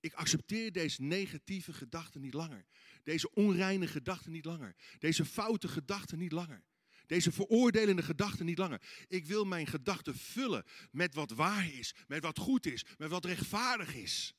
Ik 0.01 0.15
accepteer 0.15 0.73
deze 0.73 1.03
negatieve 1.03 1.73
gedachten 1.73 2.21
niet 2.21 2.35
langer. 2.35 2.67
Deze 3.03 3.31
onreine 3.35 3.87
gedachten 3.87 4.33
niet 4.33 4.45
langer. 4.45 4.77
Deze 4.99 5.25
foute 5.25 5.69
gedachten 5.69 6.19
niet 6.19 6.33
langer. 6.33 6.65
Deze 7.07 7.33
veroordelende 7.33 8.03
gedachten 8.03 8.47
niet 8.47 8.59
langer. 8.59 8.83
Ik 9.09 9.27
wil 9.27 9.45
mijn 9.45 9.67
gedachten 9.67 10.17
vullen 10.17 10.65
met 10.91 11.15
wat 11.15 11.31
waar 11.31 11.73
is, 11.73 11.95
met 12.07 12.23
wat 12.23 12.39
goed 12.39 12.67
is, 12.67 12.85
met 12.99 13.11
wat 13.11 13.25
rechtvaardig 13.25 13.95
is. 13.95 14.35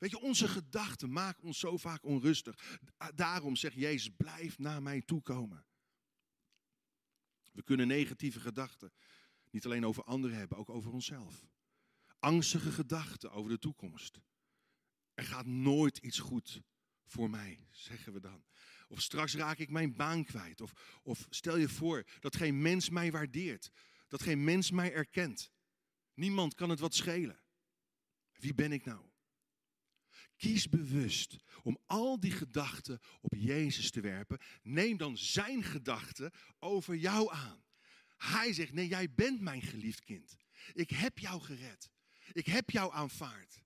Weet 0.00 0.10
je, 0.10 0.20
onze 0.20 0.48
gedachten 0.48 1.12
maken 1.12 1.42
ons 1.42 1.58
zo 1.58 1.76
vaak 1.76 2.04
onrustig. 2.04 2.78
Daarom 3.14 3.56
zegt 3.56 3.74
Jezus, 3.74 4.14
blijf 4.16 4.58
naar 4.58 4.82
mij 4.82 5.02
toekomen. 5.02 5.64
We 7.52 7.62
kunnen 7.62 7.86
negatieve 7.86 8.40
gedachten 8.40 8.92
niet 9.50 9.64
alleen 9.64 9.86
over 9.86 10.04
anderen 10.04 10.36
hebben, 10.36 10.58
ook 10.58 10.68
over 10.68 10.92
onszelf. 10.92 11.46
Angstige 12.18 12.72
gedachten 12.72 13.30
over 13.30 13.50
de 13.50 13.58
toekomst. 13.58 14.20
Er 15.14 15.24
gaat 15.24 15.46
nooit 15.46 15.98
iets 15.98 16.18
goed 16.18 16.62
voor 17.04 17.30
mij, 17.30 17.66
zeggen 17.70 18.12
we 18.12 18.20
dan. 18.20 18.44
Of 18.88 19.02
straks 19.02 19.34
raak 19.34 19.58
ik 19.58 19.70
mijn 19.70 19.96
baan 19.96 20.24
kwijt. 20.24 20.60
Of, 20.60 21.00
of 21.02 21.26
stel 21.28 21.56
je 21.56 21.68
voor 21.68 22.04
dat 22.20 22.36
geen 22.36 22.62
mens 22.62 22.88
mij 22.88 23.10
waardeert. 23.10 23.70
Dat 24.08 24.22
geen 24.22 24.44
mens 24.44 24.70
mij 24.70 24.92
erkent. 24.92 25.52
Niemand 26.14 26.54
kan 26.54 26.70
het 26.70 26.80
wat 26.80 26.94
schelen. 26.94 27.40
Wie 28.32 28.54
ben 28.54 28.72
ik 28.72 28.84
nou? 28.84 29.09
Kies 30.40 30.68
bewust 30.68 31.36
om 31.62 31.78
al 31.86 32.20
die 32.20 32.30
gedachten 32.30 33.00
op 33.20 33.34
Jezus 33.34 33.90
te 33.90 34.00
werpen. 34.00 34.38
Neem 34.62 34.96
dan 34.96 35.18
zijn 35.18 35.62
gedachten 35.62 36.30
over 36.58 36.96
jou 36.96 37.32
aan. 37.32 37.64
Hij 38.16 38.52
zegt: 38.52 38.72
Nee, 38.72 38.88
jij 38.88 39.14
bent 39.14 39.40
mijn 39.40 39.62
geliefd 39.62 40.04
kind. 40.04 40.36
Ik 40.72 40.90
heb 40.90 41.18
jou 41.18 41.40
gered. 41.40 41.90
Ik 42.32 42.46
heb 42.46 42.70
jou 42.70 42.92
aanvaard. 42.92 43.62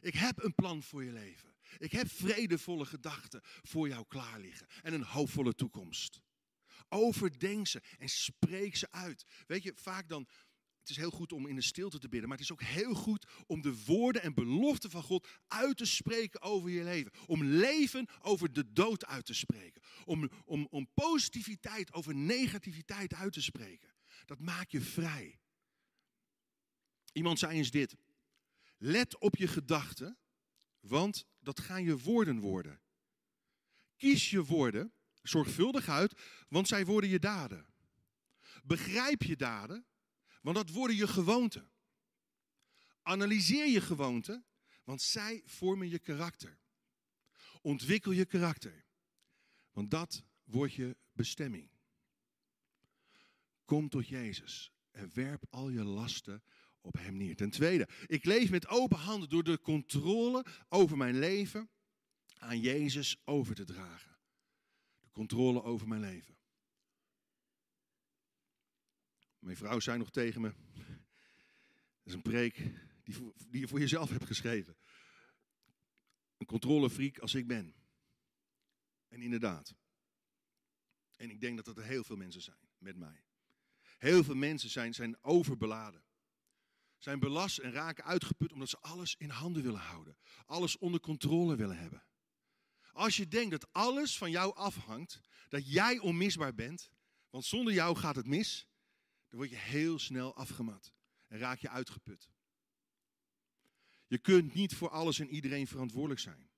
Ik 0.00 0.14
heb 0.14 0.42
een 0.42 0.54
plan 0.54 0.82
voor 0.82 1.04
je 1.04 1.12
leven. 1.12 1.54
Ik 1.78 1.92
heb 1.92 2.10
vredevolle 2.10 2.84
gedachten 2.84 3.40
voor 3.44 3.88
jou 3.88 4.04
klaar 4.08 4.40
liggen 4.40 4.66
en 4.82 4.92
een 4.92 5.04
hoopvolle 5.04 5.54
toekomst. 5.54 6.20
Overdenk 6.88 7.66
ze 7.66 7.82
en 7.98 8.08
spreek 8.08 8.76
ze 8.76 8.90
uit. 8.90 9.24
Weet 9.46 9.62
je, 9.62 9.72
vaak 9.74 10.08
dan, 10.08 10.28
het 10.80 10.88
is 10.88 10.96
heel 10.96 11.10
goed 11.10 11.32
om 11.32 11.46
in 11.46 11.54
de 11.54 11.62
stilte 11.62 11.98
te 11.98 12.08
bidden, 12.08 12.28
maar 12.28 12.38
het 12.38 12.46
is 12.46 12.52
ook 12.52 12.62
heel 12.62 12.94
goed 12.94 13.26
om 13.46 13.62
de 13.62 13.84
woorden 13.84 14.22
en 14.22 14.34
beloften 14.34 14.90
van 14.90 15.02
God 15.02 15.28
uit 15.48 15.76
te 15.76 15.84
spreken 15.84 16.42
over 16.42 16.70
je 16.70 16.84
leven. 16.84 17.12
Om 17.26 17.44
leven 17.44 18.08
over 18.22 18.52
de 18.52 18.72
dood 18.72 19.06
uit 19.06 19.24
te 19.24 19.34
spreken. 19.34 19.82
Om, 20.04 20.30
om, 20.44 20.66
om 20.70 20.88
positiviteit 20.94 21.92
over 21.92 22.14
negativiteit 22.14 23.14
uit 23.14 23.32
te 23.32 23.42
spreken. 23.42 23.94
Dat 24.24 24.40
maakt 24.40 24.72
je 24.72 24.80
vrij. 24.80 25.40
Iemand 27.12 27.38
zei 27.38 27.56
eens 27.56 27.70
dit. 27.70 27.96
Let 28.76 29.18
op 29.18 29.36
je 29.36 29.48
gedachten, 29.48 30.18
want 30.80 31.26
dat 31.40 31.60
gaan 31.60 31.84
je 31.84 31.98
woorden 31.98 32.40
worden. 32.40 32.80
Kies 33.96 34.30
je 34.30 34.44
woorden 34.44 34.92
zorgvuldig 35.22 35.88
uit, 35.88 36.20
want 36.48 36.68
zij 36.68 36.84
worden 36.84 37.10
je 37.10 37.18
daden. 37.18 37.66
Begrijp 38.64 39.22
je 39.22 39.36
daden, 39.36 39.86
want 40.40 40.56
dat 40.56 40.70
worden 40.70 40.96
je 40.96 41.06
gewoonten. 41.06 41.70
Analyseer 43.02 43.68
je 43.68 43.80
gewoonten, 43.80 44.44
want 44.84 45.02
zij 45.02 45.42
vormen 45.44 45.88
je 45.88 45.98
karakter. 45.98 46.58
Ontwikkel 47.62 48.12
je 48.12 48.24
karakter, 48.24 48.84
want 49.72 49.90
dat 49.90 50.24
wordt 50.44 50.74
je 50.74 50.96
bestemming. 51.12 51.70
Kom 53.64 53.88
tot 53.88 54.08
Jezus 54.08 54.72
en 54.90 55.10
werp 55.14 55.46
al 55.50 55.68
je 55.68 55.84
lasten 55.84 56.42
op 56.80 56.94
Hem 56.94 57.16
neer. 57.16 57.36
Ten 57.36 57.50
tweede, 57.50 57.88
ik 58.06 58.24
leef 58.24 58.50
met 58.50 58.66
open 58.66 58.98
handen 58.98 59.28
door 59.28 59.44
de 59.44 59.60
controle 59.60 60.44
over 60.68 60.96
mijn 60.96 61.18
leven 61.18 61.70
aan 62.38 62.60
Jezus 62.60 63.16
over 63.24 63.54
te 63.54 63.64
dragen. 63.64 64.16
De 65.00 65.10
controle 65.10 65.62
over 65.62 65.88
mijn 65.88 66.00
leven. 66.00 66.39
Mijn 69.40 69.56
vrouw 69.56 69.80
zei 69.80 69.98
nog 69.98 70.10
tegen 70.10 70.40
me, 70.40 70.52
dat 70.74 72.04
is 72.04 72.12
een 72.12 72.22
preek 72.22 72.56
die, 73.04 73.32
die 73.48 73.60
je 73.60 73.68
voor 73.68 73.80
jezelf 73.80 74.10
hebt 74.10 74.26
geschreven. 74.26 74.76
Een 76.36 76.46
controlefreak 76.46 77.18
als 77.18 77.34
ik 77.34 77.46
ben. 77.46 77.74
En 79.08 79.22
inderdaad. 79.22 79.74
En 81.16 81.30
ik 81.30 81.40
denk 81.40 81.64
dat 81.64 81.76
er 81.76 81.84
heel 81.84 82.04
veel 82.04 82.16
mensen 82.16 82.42
zijn 82.42 82.68
met 82.78 82.96
mij. 82.96 83.24
Heel 83.98 84.24
veel 84.24 84.34
mensen 84.34 84.70
zijn, 84.70 84.94
zijn 84.94 85.22
overbeladen. 85.22 86.04
Zijn 86.98 87.18
belast 87.18 87.58
en 87.58 87.72
raken 87.72 88.04
uitgeput 88.04 88.52
omdat 88.52 88.68
ze 88.68 88.78
alles 88.78 89.14
in 89.16 89.28
handen 89.28 89.62
willen 89.62 89.80
houden. 89.80 90.16
Alles 90.46 90.78
onder 90.78 91.00
controle 91.00 91.56
willen 91.56 91.78
hebben. 91.78 92.04
Als 92.92 93.16
je 93.16 93.28
denkt 93.28 93.50
dat 93.50 93.72
alles 93.72 94.18
van 94.18 94.30
jou 94.30 94.54
afhangt, 94.54 95.20
dat 95.48 95.72
jij 95.72 95.98
onmisbaar 95.98 96.54
bent, 96.54 96.90
want 97.30 97.44
zonder 97.44 97.72
jou 97.72 97.96
gaat 97.96 98.16
het 98.16 98.26
mis, 98.26 98.69
dan 99.30 99.38
word 99.38 99.50
je 99.50 99.56
heel 99.56 99.98
snel 99.98 100.34
afgemat 100.34 100.92
en 101.28 101.38
raak 101.38 101.58
je 101.58 101.68
uitgeput. 101.68 102.30
Je 104.06 104.18
kunt 104.18 104.54
niet 104.54 104.74
voor 104.74 104.88
alles 104.88 105.18
en 105.18 105.28
iedereen 105.28 105.66
verantwoordelijk 105.66 106.20
zijn. 106.20 106.50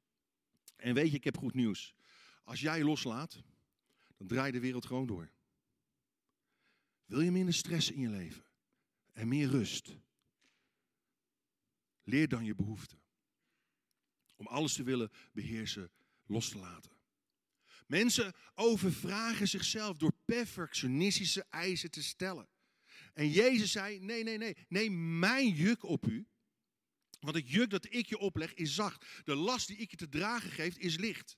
En 0.76 0.95
weet 0.95 1.11
je, 1.11 1.17
ik 1.17 1.25
heb 1.25 1.37
goed 1.37 1.55
nieuws. 1.55 1.95
Als 2.45 2.61
jij 2.61 2.85
loslaat, 2.85 3.43
dan 4.17 4.26
draait 4.26 4.52
de 4.52 4.61
wereld 4.61 4.87
gewoon 4.87 5.07
door. 5.07 5.31
Wil 7.05 7.21
je 7.21 7.31
minder 7.31 7.55
stress 7.55 7.91
in 7.91 8.00
je 8.00 8.09
leven 8.09 8.45
en 9.12 9.29
meer 9.29 9.49
rust? 9.49 9.97
Leer 12.02 12.29
dan 12.29 12.45
je 12.45 12.55
behoeften. 12.55 13.00
Om 14.37 14.47
alles 14.47 14.73
te 14.75 14.83
willen 14.83 15.11
beheersen, 15.33 15.91
los 16.26 16.49
te 16.49 16.59
laten. 16.59 16.93
Mensen 17.87 18.35
overvragen 18.55 19.49
zichzelf 19.49 19.97
door 19.97 20.12
perfectionistische 20.25 21.47
eisen 21.50 21.91
te 21.91 22.02
stellen. 22.02 22.49
En 23.12 23.31
Jezus 23.31 23.73
zei: 23.73 24.00
Nee, 24.00 24.23
nee, 24.23 24.38
nee, 24.38 24.57
neem 24.69 25.19
mijn 25.19 25.49
juk 25.49 25.83
op 25.83 26.07
u. 26.07 26.26
Want 27.21 27.37
het 27.37 27.50
juk 27.50 27.71
dat 27.71 27.87
ik 27.95 28.07
je 28.07 28.19
opleg 28.19 28.54
is 28.54 28.75
zacht. 28.75 29.07
De 29.25 29.35
last 29.35 29.66
die 29.66 29.76
ik 29.76 29.90
je 29.90 29.97
te 29.97 30.09
dragen 30.09 30.50
geef 30.50 30.76
is 30.76 30.97
licht. 30.97 31.37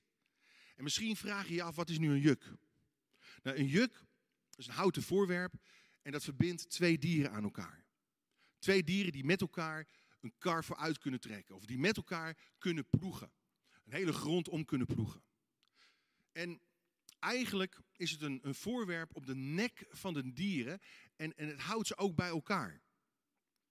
En 0.75 0.83
misschien 0.83 1.15
vraag 1.15 1.47
je 1.47 1.53
je 1.53 1.63
af: 1.63 1.75
wat 1.75 1.89
is 1.89 1.99
nu 1.99 2.11
een 2.11 2.19
juk? 2.19 2.53
Nou, 3.43 3.57
een 3.57 3.67
juk 3.67 4.03
is 4.55 4.67
een 4.67 4.73
houten 4.73 5.03
voorwerp 5.03 5.53
en 6.01 6.11
dat 6.11 6.23
verbindt 6.23 6.69
twee 6.69 6.97
dieren 6.97 7.31
aan 7.31 7.43
elkaar. 7.43 7.85
Twee 8.59 8.83
dieren 8.83 9.11
die 9.11 9.25
met 9.25 9.41
elkaar 9.41 9.87
een 10.21 10.33
kar 10.37 10.63
vooruit 10.63 10.97
kunnen 10.97 11.19
trekken. 11.19 11.55
Of 11.55 11.65
die 11.65 11.77
met 11.77 11.97
elkaar 11.97 12.37
kunnen 12.57 12.89
ploegen. 12.89 13.31
Een 13.85 13.93
hele 13.93 14.13
grond 14.13 14.49
om 14.49 14.65
kunnen 14.65 14.87
ploegen. 14.87 15.23
En 16.31 16.61
eigenlijk 17.25 17.79
is 17.95 18.11
het 18.11 18.21
een, 18.21 18.39
een 18.41 18.55
voorwerp 18.55 19.15
op 19.15 19.25
de 19.25 19.35
nek 19.35 19.85
van 19.89 20.13
de 20.13 20.33
dieren. 20.33 20.79
En, 21.15 21.37
en 21.37 21.47
het 21.47 21.59
houdt 21.59 21.87
ze 21.87 21.97
ook 21.97 22.15
bij 22.15 22.27
elkaar. 22.27 22.81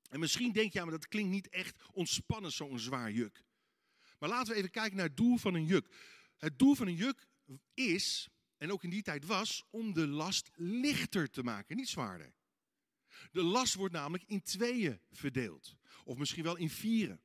En 0.09 0.21
misschien 0.21 0.53
denk 0.53 0.73
je, 0.73 0.79
ja, 0.79 0.85
maar 0.85 0.95
dat 0.95 1.09
klinkt 1.09 1.31
niet 1.31 1.49
echt 1.49 1.83
ontspannen, 1.93 2.53
zo'n 2.53 2.79
zwaar 2.79 3.11
juk. 3.11 3.45
Maar 4.19 4.29
laten 4.29 4.53
we 4.53 4.59
even 4.59 4.71
kijken 4.71 4.97
naar 4.97 5.07
het 5.07 5.17
doel 5.17 5.37
van 5.37 5.55
een 5.55 5.67
juk. 5.67 5.89
Het 6.37 6.59
doel 6.59 6.75
van 6.75 6.87
een 6.87 6.95
juk 6.95 7.27
is, 7.75 8.29
en 8.57 8.73
ook 8.73 8.85
in 8.85 8.91
die 8.91 9.03
tijd 9.03 9.25
was, 9.25 9.65
om 9.71 9.93
de 9.93 10.07
last 10.07 10.51
lichter 10.55 11.31
te 11.31 11.43
maken, 11.43 11.77
niet 11.77 11.89
zwaarder. 11.89 12.35
De 13.31 13.43
last 13.43 13.75
wordt 13.75 13.95
namelijk 13.95 14.25
in 14.27 14.43
tweeën 14.43 15.01
verdeeld, 15.11 15.77
of 16.05 16.17
misschien 16.17 16.43
wel 16.45 16.57
in 16.57 16.71
vieren. 16.71 17.21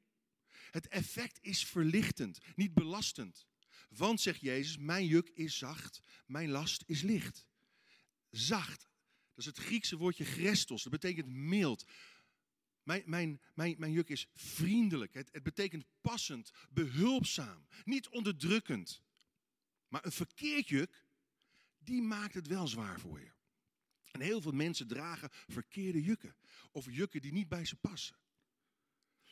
Het 0.72 0.88
effect 0.88 1.38
is 1.42 1.66
verlichtend, 1.66 2.40
niet 2.56 2.74
belastend. 2.74 3.48
Want, 3.90 4.22
zegt 4.22 4.42
Jezus, 4.42 4.78
mijn 4.78 5.06
juk 5.06 5.30
is 5.30 5.58
zacht, 5.58 6.02
mijn 6.26 6.50
last 6.50 6.84
is 6.86 7.02
licht. 7.02 7.48
Zacht, 8.30 8.82
dat 8.82 9.38
is 9.38 9.46
het 9.46 9.58
Griekse 9.58 9.98
woordje 9.98 10.26
grestos, 10.26 10.84
dat 10.84 10.92
betekent 10.92 11.28
mild. 11.28 11.86
Mijn, 12.84 13.04
mijn, 13.06 13.42
mijn, 13.54 13.76
mijn 13.78 13.92
juk 13.92 14.10
is 14.10 14.28
vriendelijk, 14.34 15.14
het, 15.14 15.30
het 15.32 15.44
betekent 15.44 15.86
passend, 16.02 16.52
behulpzaam, 16.70 17.68
niet 17.84 18.08
onderdrukkend. 18.08 19.02
Maar 19.88 20.06
een 20.06 20.12
verkeerd 20.12 20.68
juk, 20.68 21.06
die 21.78 22.02
maakt 22.02 22.34
het 22.34 22.48
wel 22.48 22.68
zwaar 22.68 23.00
voor 23.00 23.20
je. 23.20 23.32
En 24.12 24.22
heel 24.22 24.42
veel 24.42 24.52
mensen 24.52 24.88
dragen 24.88 25.30
verkeerde 25.32 26.04
jukken. 26.04 26.36
Of 26.72 26.86
jukken 26.92 27.22
die 27.22 27.32
niet 27.32 27.48
bij 27.48 27.66
ze 27.66 27.76
passen. 27.76 28.18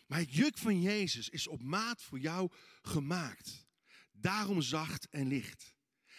Maar 0.08 0.20
het 0.20 0.34
juk 0.34 0.58
van 0.58 0.82
Jezus 0.82 1.30
is 1.30 1.48
op 1.48 1.64
maat 1.64 2.02
voor 2.02 2.20
jou 2.20 2.52
gemaakt. 2.82 3.67
Daarom 4.20 4.62
zacht 4.62 5.10
en 5.10 5.28
licht. 5.28 5.76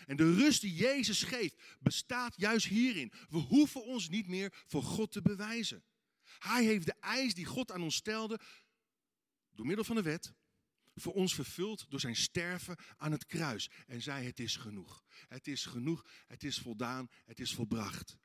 En 0.06 0.16
de 0.16 0.34
rust 0.34 0.60
die 0.60 0.74
Jezus 0.74 1.22
geeft 1.22 1.62
bestaat 1.80 2.34
juist 2.36 2.66
hierin. 2.66 3.12
We 3.28 3.38
hoeven 3.38 3.84
ons 3.84 4.08
niet 4.08 4.26
meer 4.26 4.64
voor 4.66 4.82
God 4.82 5.12
te 5.12 5.22
bewijzen. 5.22 5.84
Hij 6.38 6.64
heeft 6.64 6.86
de 6.86 6.94
eis 7.00 7.34
die 7.34 7.44
God 7.44 7.72
aan 7.72 7.82
ons 7.82 7.94
stelde, 7.94 8.40
door 9.50 9.66
middel 9.66 9.84
van 9.84 9.96
de 9.96 10.02
wet, 10.02 10.32
voor 10.94 11.12
ons 11.12 11.34
vervuld 11.34 11.90
door 11.90 12.00
zijn 12.00 12.16
sterven 12.16 12.76
aan 12.96 13.12
het 13.12 13.26
kruis. 13.26 13.70
En 13.86 14.02
zei: 14.02 14.26
Het 14.26 14.40
is 14.40 14.56
genoeg. 14.56 15.04
Het 15.28 15.46
is 15.46 15.64
genoeg. 15.64 16.04
Het 16.26 16.44
is 16.44 16.58
voldaan. 16.58 17.08
Het 17.24 17.40
is 17.40 17.54
volbracht. 17.54 18.16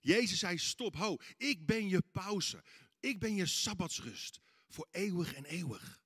Jezus 0.00 0.38
zei: 0.38 0.58
Stop, 0.58 0.96
ho. 0.96 1.16
Ik 1.36 1.66
ben 1.66 1.88
je 1.88 2.02
pauze. 2.12 2.64
Ik 3.00 3.20
ben 3.20 3.34
je 3.34 3.46
sabbatsrust. 3.46 4.40
Voor 4.68 4.88
eeuwig 4.90 5.34
en 5.34 5.44
eeuwig. 5.44 6.01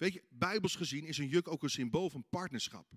Weet 0.00 0.12
je, 0.12 0.24
bijbels 0.28 0.74
gezien 0.74 1.04
is 1.04 1.18
een 1.18 1.28
juk 1.28 1.48
ook 1.48 1.62
een 1.62 1.70
symbool 1.70 2.10
van 2.10 2.28
partnerschap. 2.28 2.92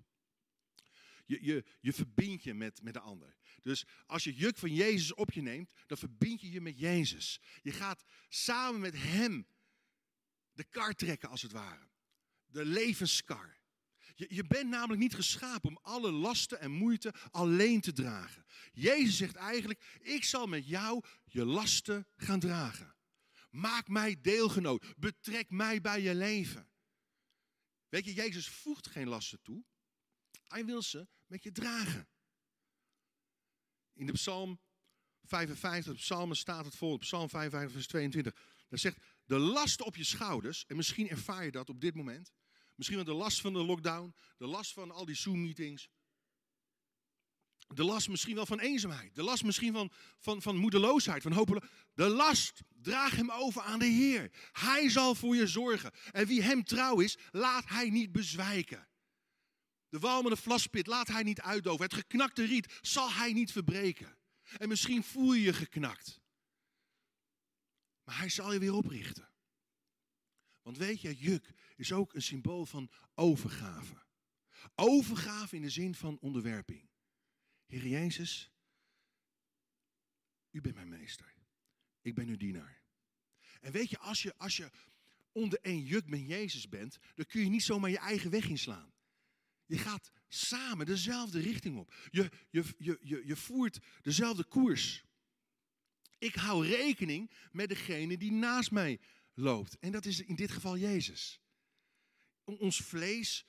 Je, 1.26 1.38
je, 1.44 1.64
je 1.80 1.92
verbindt 1.92 2.42
je 2.42 2.54
met, 2.54 2.82
met 2.82 2.92
de 2.92 3.00
ander. 3.00 3.36
Dus 3.62 3.86
als 4.06 4.24
je 4.24 4.34
juk 4.34 4.56
van 4.56 4.74
Jezus 4.74 5.14
op 5.14 5.32
je 5.32 5.42
neemt, 5.42 5.70
dan 5.86 5.98
verbind 5.98 6.40
je 6.40 6.50
je 6.50 6.60
met 6.60 6.78
Jezus. 6.78 7.40
Je 7.62 7.72
gaat 7.72 8.04
samen 8.28 8.80
met 8.80 8.94
Hem 8.96 9.46
de 10.52 10.64
kar 10.64 10.94
trekken, 10.94 11.28
als 11.28 11.42
het 11.42 11.52
ware. 11.52 11.88
De 12.46 12.64
levenskar. 12.64 13.58
Je, 14.14 14.26
je 14.34 14.46
bent 14.46 14.70
namelijk 14.70 15.00
niet 15.00 15.14
geschapen 15.14 15.68
om 15.68 15.78
alle 15.82 16.10
lasten 16.10 16.60
en 16.60 16.70
moeite 16.70 17.14
alleen 17.30 17.80
te 17.80 17.92
dragen. 17.92 18.46
Jezus 18.72 19.16
zegt 19.16 19.36
eigenlijk, 19.36 19.98
ik 20.00 20.24
zal 20.24 20.46
met 20.46 20.68
jou 20.68 21.04
je 21.24 21.44
lasten 21.44 22.06
gaan 22.16 22.40
dragen. 22.40 22.94
Maak 23.50 23.88
mij 23.88 24.20
deelgenoot. 24.20 24.94
Betrek 24.96 25.50
mij 25.50 25.80
bij 25.80 26.00
je 26.00 26.14
leven. 26.14 26.72
Weet 27.94 28.04
je, 28.04 28.14
Jezus 28.14 28.48
voegt 28.48 28.86
geen 28.86 29.08
lasten 29.08 29.42
toe. 29.42 29.64
Hij 30.44 30.64
wil 30.64 30.82
ze 30.82 31.08
met 31.26 31.42
je 31.42 31.52
dragen. 31.52 32.08
In 33.92 34.06
de 34.06 34.12
Psalm 34.12 34.60
55, 35.22 35.92
de 35.92 35.98
Psalmen 35.98 36.36
staat 36.36 36.64
het 36.64 36.74
vol, 36.74 36.98
Psalm 36.98 37.28
55, 37.28 37.72
vers 37.72 37.86
22. 37.86 38.34
Daar 38.68 38.78
zegt, 38.78 38.98
de 39.24 39.38
last 39.38 39.82
op 39.82 39.96
je 39.96 40.04
schouders, 40.04 40.66
en 40.66 40.76
misschien 40.76 41.08
ervaar 41.08 41.44
je 41.44 41.50
dat 41.50 41.68
op 41.68 41.80
dit 41.80 41.94
moment. 41.94 42.32
Misschien 42.74 42.96
wel 42.96 43.06
de 43.06 43.20
last 43.20 43.40
van 43.40 43.52
de 43.52 43.64
lockdown, 43.64 44.14
de 44.36 44.46
last 44.46 44.72
van 44.72 44.90
al 44.90 45.04
die 45.04 45.16
Zoom-meetings. 45.16 45.88
De 47.66 47.84
last 47.84 48.08
misschien 48.08 48.34
wel 48.34 48.46
van 48.46 48.60
eenzaamheid. 48.60 49.14
De 49.14 49.22
last 49.22 49.44
misschien 49.44 49.72
van, 49.72 49.92
van, 50.18 50.42
van 50.42 50.56
moedeloosheid, 50.56 51.22
van 51.22 51.32
hopeloosheid. 51.32 51.72
De 51.94 52.08
last, 52.08 52.60
draag 52.82 53.16
hem 53.16 53.30
over 53.30 53.62
aan 53.62 53.78
de 53.78 53.84
Heer. 53.84 54.30
Hij 54.52 54.90
zal 54.90 55.14
voor 55.14 55.36
je 55.36 55.46
zorgen. 55.46 55.92
En 56.10 56.26
wie 56.26 56.42
hem 56.42 56.64
trouw 56.64 57.00
is, 57.00 57.18
laat 57.30 57.68
hij 57.68 57.90
niet 57.90 58.12
bezwijken. 58.12 58.88
De 59.88 59.98
walmende 59.98 60.36
vlaspit 60.36 60.86
laat 60.86 61.08
hij 61.08 61.22
niet 61.22 61.40
uitdoven. 61.40 61.84
Het 61.84 61.94
geknakte 61.94 62.44
riet 62.44 62.78
zal 62.80 63.12
hij 63.12 63.32
niet 63.32 63.52
verbreken. 63.52 64.18
En 64.56 64.68
misschien 64.68 65.02
voel 65.02 65.32
je 65.32 65.42
je 65.42 65.52
geknakt. 65.52 66.20
Maar 68.04 68.18
hij 68.18 68.28
zal 68.28 68.52
je 68.52 68.58
weer 68.58 68.74
oprichten. 68.74 69.28
Want 70.62 70.76
weet 70.76 71.00
je, 71.00 71.16
juk 71.16 71.52
is 71.76 71.92
ook 71.92 72.14
een 72.14 72.22
symbool 72.22 72.66
van 72.66 72.90
overgave. 73.14 74.02
Overgave 74.74 75.56
in 75.56 75.62
de 75.62 75.70
zin 75.70 75.94
van 75.94 76.18
onderwerping. 76.20 76.88
Heer 77.74 77.86
Jezus, 77.86 78.50
u 80.50 80.60
bent 80.60 80.74
mijn 80.74 80.88
meester. 80.88 81.34
Ik 82.00 82.14
ben 82.14 82.28
uw 82.28 82.36
dienaar. 82.36 82.82
En 83.60 83.72
weet 83.72 83.90
je, 83.90 83.98
als 83.98 84.22
je, 84.22 84.36
als 84.36 84.56
je 84.56 84.70
onder 85.32 85.58
één 85.62 85.82
juk 85.82 86.06
met 86.06 86.26
Jezus 86.26 86.68
bent, 86.68 86.98
dan 87.14 87.26
kun 87.26 87.40
je 87.40 87.48
niet 87.48 87.62
zomaar 87.62 87.90
je 87.90 87.98
eigen 87.98 88.30
weg 88.30 88.48
inslaan. 88.48 88.92
Je 89.66 89.78
gaat 89.78 90.10
samen 90.28 90.86
dezelfde 90.86 91.40
richting 91.40 91.78
op. 91.78 91.94
Je, 92.10 92.30
je, 92.50 92.64
je, 92.78 92.98
je, 93.02 93.26
je 93.26 93.36
voert 93.36 93.78
dezelfde 94.02 94.44
koers. 94.44 95.04
Ik 96.18 96.34
hou 96.34 96.66
rekening 96.66 97.30
met 97.52 97.68
degene 97.68 98.16
die 98.16 98.32
naast 98.32 98.70
mij 98.70 99.00
loopt. 99.34 99.78
En 99.78 99.92
dat 99.92 100.04
is 100.04 100.20
in 100.20 100.34
dit 100.34 100.50
geval 100.50 100.78
Jezus. 100.78 101.40
Ons 102.44 102.80
vlees 102.80 103.46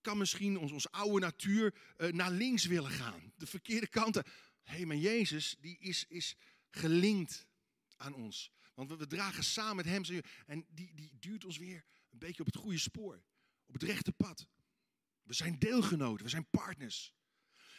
kan 0.00 0.18
misschien, 0.18 0.58
ons, 0.58 0.72
onze 0.72 0.90
oude 0.90 1.20
natuur, 1.20 1.74
uh, 1.96 2.12
naar 2.12 2.30
links 2.30 2.64
willen 2.64 2.90
gaan. 2.90 3.32
De 3.36 3.46
verkeerde 3.46 3.88
kanten. 3.88 4.24
Hé, 4.62 4.76
hey, 4.76 4.84
maar 4.84 4.96
Jezus, 4.96 5.56
die 5.60 5.78
is, 5.78 6.04
is 6.08 6.36
gelinkt 6.70 7.46
aan 7.96 8.14
ons. 8.14 8.50
Want 8.74 8.88
we, 8.88 8.96
we 8.96 9.06
dragen 9.06 9.44
samen 9.44 9.76
met 9.76 9.84
hem. 9.84 10.22
En 10.46 10.66
die, 10.68 10.94
die 10.94 11.16
duurt 11.18 11.44
ons 11.44 11.58
weer 11.58 11.84
een 12.10 12.18
beetje 12.18 12.40
op 12.40 12.46
het 12.46 12.56
goede 12.56 12.78
spoor. 12.78 13.22
Op 13.66 13.74
het 13.74 13.82
rechte 13.82 14.12
pad. 14.12 14.46
We 15.22 15.34
zijn 15.34 15.58
deelgenoten, 15.58 16.24
we 16.24 16.30
zijn 16.30 16.50
partners. 16.50 17.14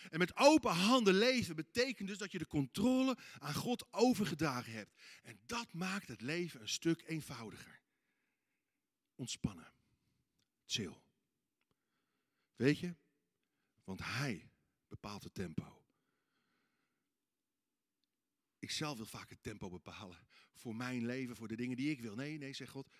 En 0.09 0.19
met 0.19 0.35
open 0.35 0.71
handen 0.71 1.13
leven 1.13 1.55
betekent 1.55 2.07
dus 2.07 2.17
dat 2.17 2.31
je 2.31 2.37
de 2.37 2.47
controle 2.47 3.17
aan 3.39 3.53
God 3.53 3.93
overgedragen 3.93 4.73
hebt. 4.73 4.95
En 5.23 5.39
dat 5.45 5.73
maakt 5.73 6.07
het 6.07 6.21
leven 6.21 6.61
een 6.61 6.69
stuk 6.69 7.03
eenvoudiger. 7.05 7.81
Ontspannen. 9.15 9.73
Chill. 10.65 11.00
Weet 12.61 12.79
je? 12.79 12.95
Want 13.83 13.99
Hij 14.03 14.51
bepaalt 14.87 15.23
het 15.23 15.33
tempo. 15.33 15.85
Ik 18.59 18.71
zelf 18.71 18.97
wil 18.97 19.05
vaak 19.05 19.29
het 19.29 19.43
tempo 19.43 19.69
bepalen. 19.69 20.27
Voor 20.53 20.75
mijn 20.75 21.05
leven, 21.05 21.35
voor 21.35 21.47
de 21.47 21.55
dingen 21.55 21.77
die 21.77 21.89
ik 21.89 22.01
wil. 22.01 22.15
Nee, 22.15 22.37
nee, 22.37 22.53
zegt 22.53 22.71
God. 22.71 22.93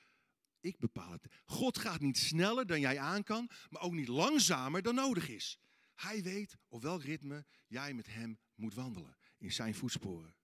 Ik 0.60 0.78
bepaal 0.80 1.12
het. 1.12 1.26
God 1.46 1.78
gaat 1.78 2.00
niet 2.00 2.18
sneller 2.18 2.66
dan 2.66 2.80
jij 2.80 3.00
aan 3.00 3.24
kan, 3.24 3.50
maar 3.70 3.82
ook 3.82 3.94
niet 3.94 4.08
langzamer 4.08 4.82
dan 4.82 4.96
nodig 4.96 5.30
is. 5.30 5.60
Hij 5.96 6.24
weet 6.24 6.58
op 6.68 6.82
welk 6.82 7.04
ritme 7.04 7.46
jij 7.68 7.94
met 7.94 8.08
hem 8.08 8.40
moet 8.56 8.74
wandelen. 8.74 9.18
In 9.38 9.52
zijn 9.52 9.76
voetsporen. 9.76 10.36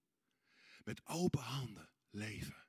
Met 0.84 1.06
open 1.06 1.42
handen 1.42 1.90
leven. 2.10 2.68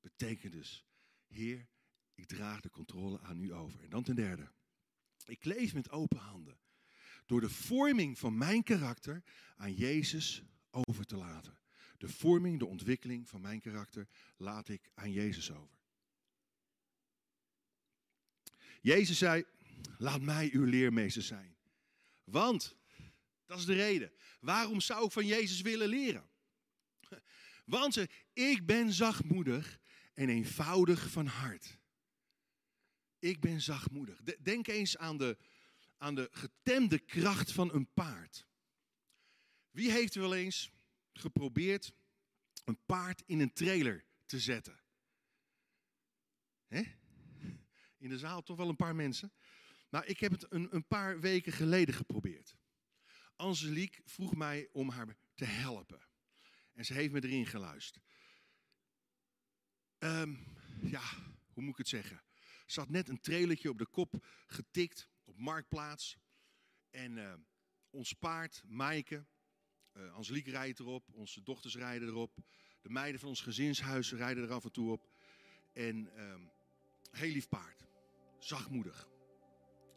Betekent 0.00 0.52
dus, 0.52 0.86
Heer, 1.26 1.68
ik 2.14 2.26
draag 2.26 2.60
de 2.60 2.70
controle 2.70 3.20
aan 3.20 3.40
u 3.40 3.52
over. 3.52 3.82
En 3.82 3.90
dan 3.90 4.02
ten 4.02 4.16
derde. 4.16 4.52
Ik 5.30 5.44
leef 5.44 5.74
met 5.74 5.90
open 5.90 6.18
handen. 6.18 6.58
Door 7.26 7.40
de 7.40 7.50
vorming 7.50 8.18
van 8.18 8.38
mijn 8.38 8.62
karakter 8.62 9.22
aan 9.56 9.74
Jezus 9.74 10.42
over 10.70 11.04
te 11.06 11.16
laten. 11.16 11.58
De 11.98 12.08
vorming, 12.08 12.58
de 12.58 12.66
ontwikkeling 12.66 13.28
van 13.28 13.40
mijn 13.40 13.60
karakter 13.60 14.08
laat 14.36 14.68
ik 14.68 14.90
aan 14.94 15.12
Jezus 15.12 15.50
over. 15.50 15.78
Jezus 18.80 19.18
zei, 19.18 19.44
laat 19.98 20.20
mij 20.20 20.50
uw 20.52 20.64
leermeester 20.64 21.22
zijn. 21.22 21.56
Want, 22.24 22.76
dat 23.46 23.58
is 23.58 23.64
de 23.64 23.74
reden. 23.74 24.12
Waarom 24.40 24.80
zou 24.80 25.04
ik 25.04 25.12
van 25.12 25.26
Jezus 25.26 25.60
willen 25.60 25.88
leren? 25.88 26.28
Want 27.64 28.06
ik 28.32 28.66
ben 28.66 28.92
zachtmoedig 28.92 29.80
en 30.14 30.28
eenvoudig 30.28 31.10
van 31.10 31.26
hart. 31.26 31.79
Ik 33.20 33.40
ben 33.40 33.60
zachtmoedig. 33.60 34.22
Denk 34.22 34.66
eens 34.66 34.96
aan 34.96 35.16
de, 35.16 35.36
aan 35.96 36.14
de 36.14 36.28
getemde 36.32 36.98
kracht 36.98 37.52
van 37.52 37.72
een 37.74 37.92
paard. 37.92 38.46
Wie 39.70 39.90
heeft 39.90 40.14
wel 40.14 40.34
eens 40.34 40.70
geprobeerd 41.12 41.92
een 42.64 42.78
paard 42.86 43.22
in 43.26 43.40
een 43.40 43.52
trailer 43.52 44.04
te 44.26 44.40
zetten? 44.40 44.80
Hè? 46.66 46.82
In 47.96 48.08
de 48.08 48.18
zaal 48.18 48.42
toch 48.42 48.56
wel 48.56 48.68
een 48.68 48.76
paar 48.76 48.94
mensen. 48.94 49.32
Nou, 49.90 50.04
ik 50.04 50.20
heb 50.20 50.32
het 50.32 50.52
een, 50.52 50.74
een 50.74 50.86
paar 50.86 51.20
weken 51.20 51.52
geleden 51.52 51.94
geprobeerd. 51.94 52.56
Angelique 53.36 54.02
vroeg 54.04 54.34
mij 54.34 54.68
om 54.72 54.88
haar 54.88 55.16
te 55.34 55.44
helpen. 55.44 56.08
En 56.72 56.84
ze 56.84 56.92
heeft 56.92 57.12
me 57.12 57.22
erin 57.24 57.46
geluisterd. 57.46 58.04
Um, 59.98 60.46
ja, 60.82 61.02
hoe 61.52 61.62
moet 61.62 61.72
ik 61.72 61.78
het 61.78 61.88
zeggen? 61.88 62.22
Had 62.76 62.88
net 62.88 63.08
een 63.08 63.20
trailertje 63.20 63.70
op 63.70 63.78
de 63.78 63.86
kop 63.86 64.26
getikt 64.46 65.08
op 65.24 65.38
Marktplaats. 65.38 66.18
En 66.90 67.16
uh, 67.16 67.32
ons 67.90 68.12
paard, 68.12 68.62
Maaike, 68.66 69.24
uh, 69.92 70.14
Angelique 70.14 70.50
rijdt 70.50 70.78
erop, 70.78 71.08
onze 71.12 71.42
dochters 71.42 71.76
rijden 71.76 72.08
erop. 72.08 72.38
De 72.82 72.90
meiden 72.90 73.20
van 73.20 73.28
ons 73.28 73.40
gezinshuis 73.40 74.12
rijden 74.12 74.44
er 74.44 74.52
af 74.52 74.64
en 74.64 74.72
toe 74.72 74.90
op. 74.90 75.08
En 75.72 76.10
uh, 76.16 76.34
heel 77.10 77.32
lief 77.32 77.48
paard. 77.48 77.86
Zachtmoedig. 78.38 79.08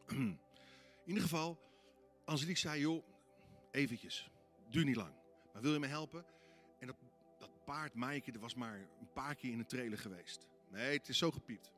In 0.07 0.39
ieder 1.05 1.23
geval, 1.23 1.59
Angelique 2.25 2.59
zei, 2.59 2.79
joh, 2.79 3.03
eventjes, 3.71 4.29
duur 4.69 4.85
niet 4.85 4.95
lang. 4.95 5.13
Maar 5.53 5.61
wil 5.61 5.73
je 5.73 5.79
me 5.79 5.87
helpen? 5.87 6.25
En 6.79 6.87
dat, 6.87 6.97
dat 7.37 7.63
paard, 7.65 7.93
Maaike, 7.93 8.39
was 8.39 8.55
maar 8.55 8.79
een 8.99 9.11
paar 9.13 9.35
keer 9.35 9.51
in 9.51 9.59
een 9.59 9.65
trailer 9.65 9.97
geweest. 9.97 10.47
Nee, 10.71 10.97
het 10.97 11.09
is 11.09 11.17
zo 11.17 11.31
gepiept. 11.31 11.71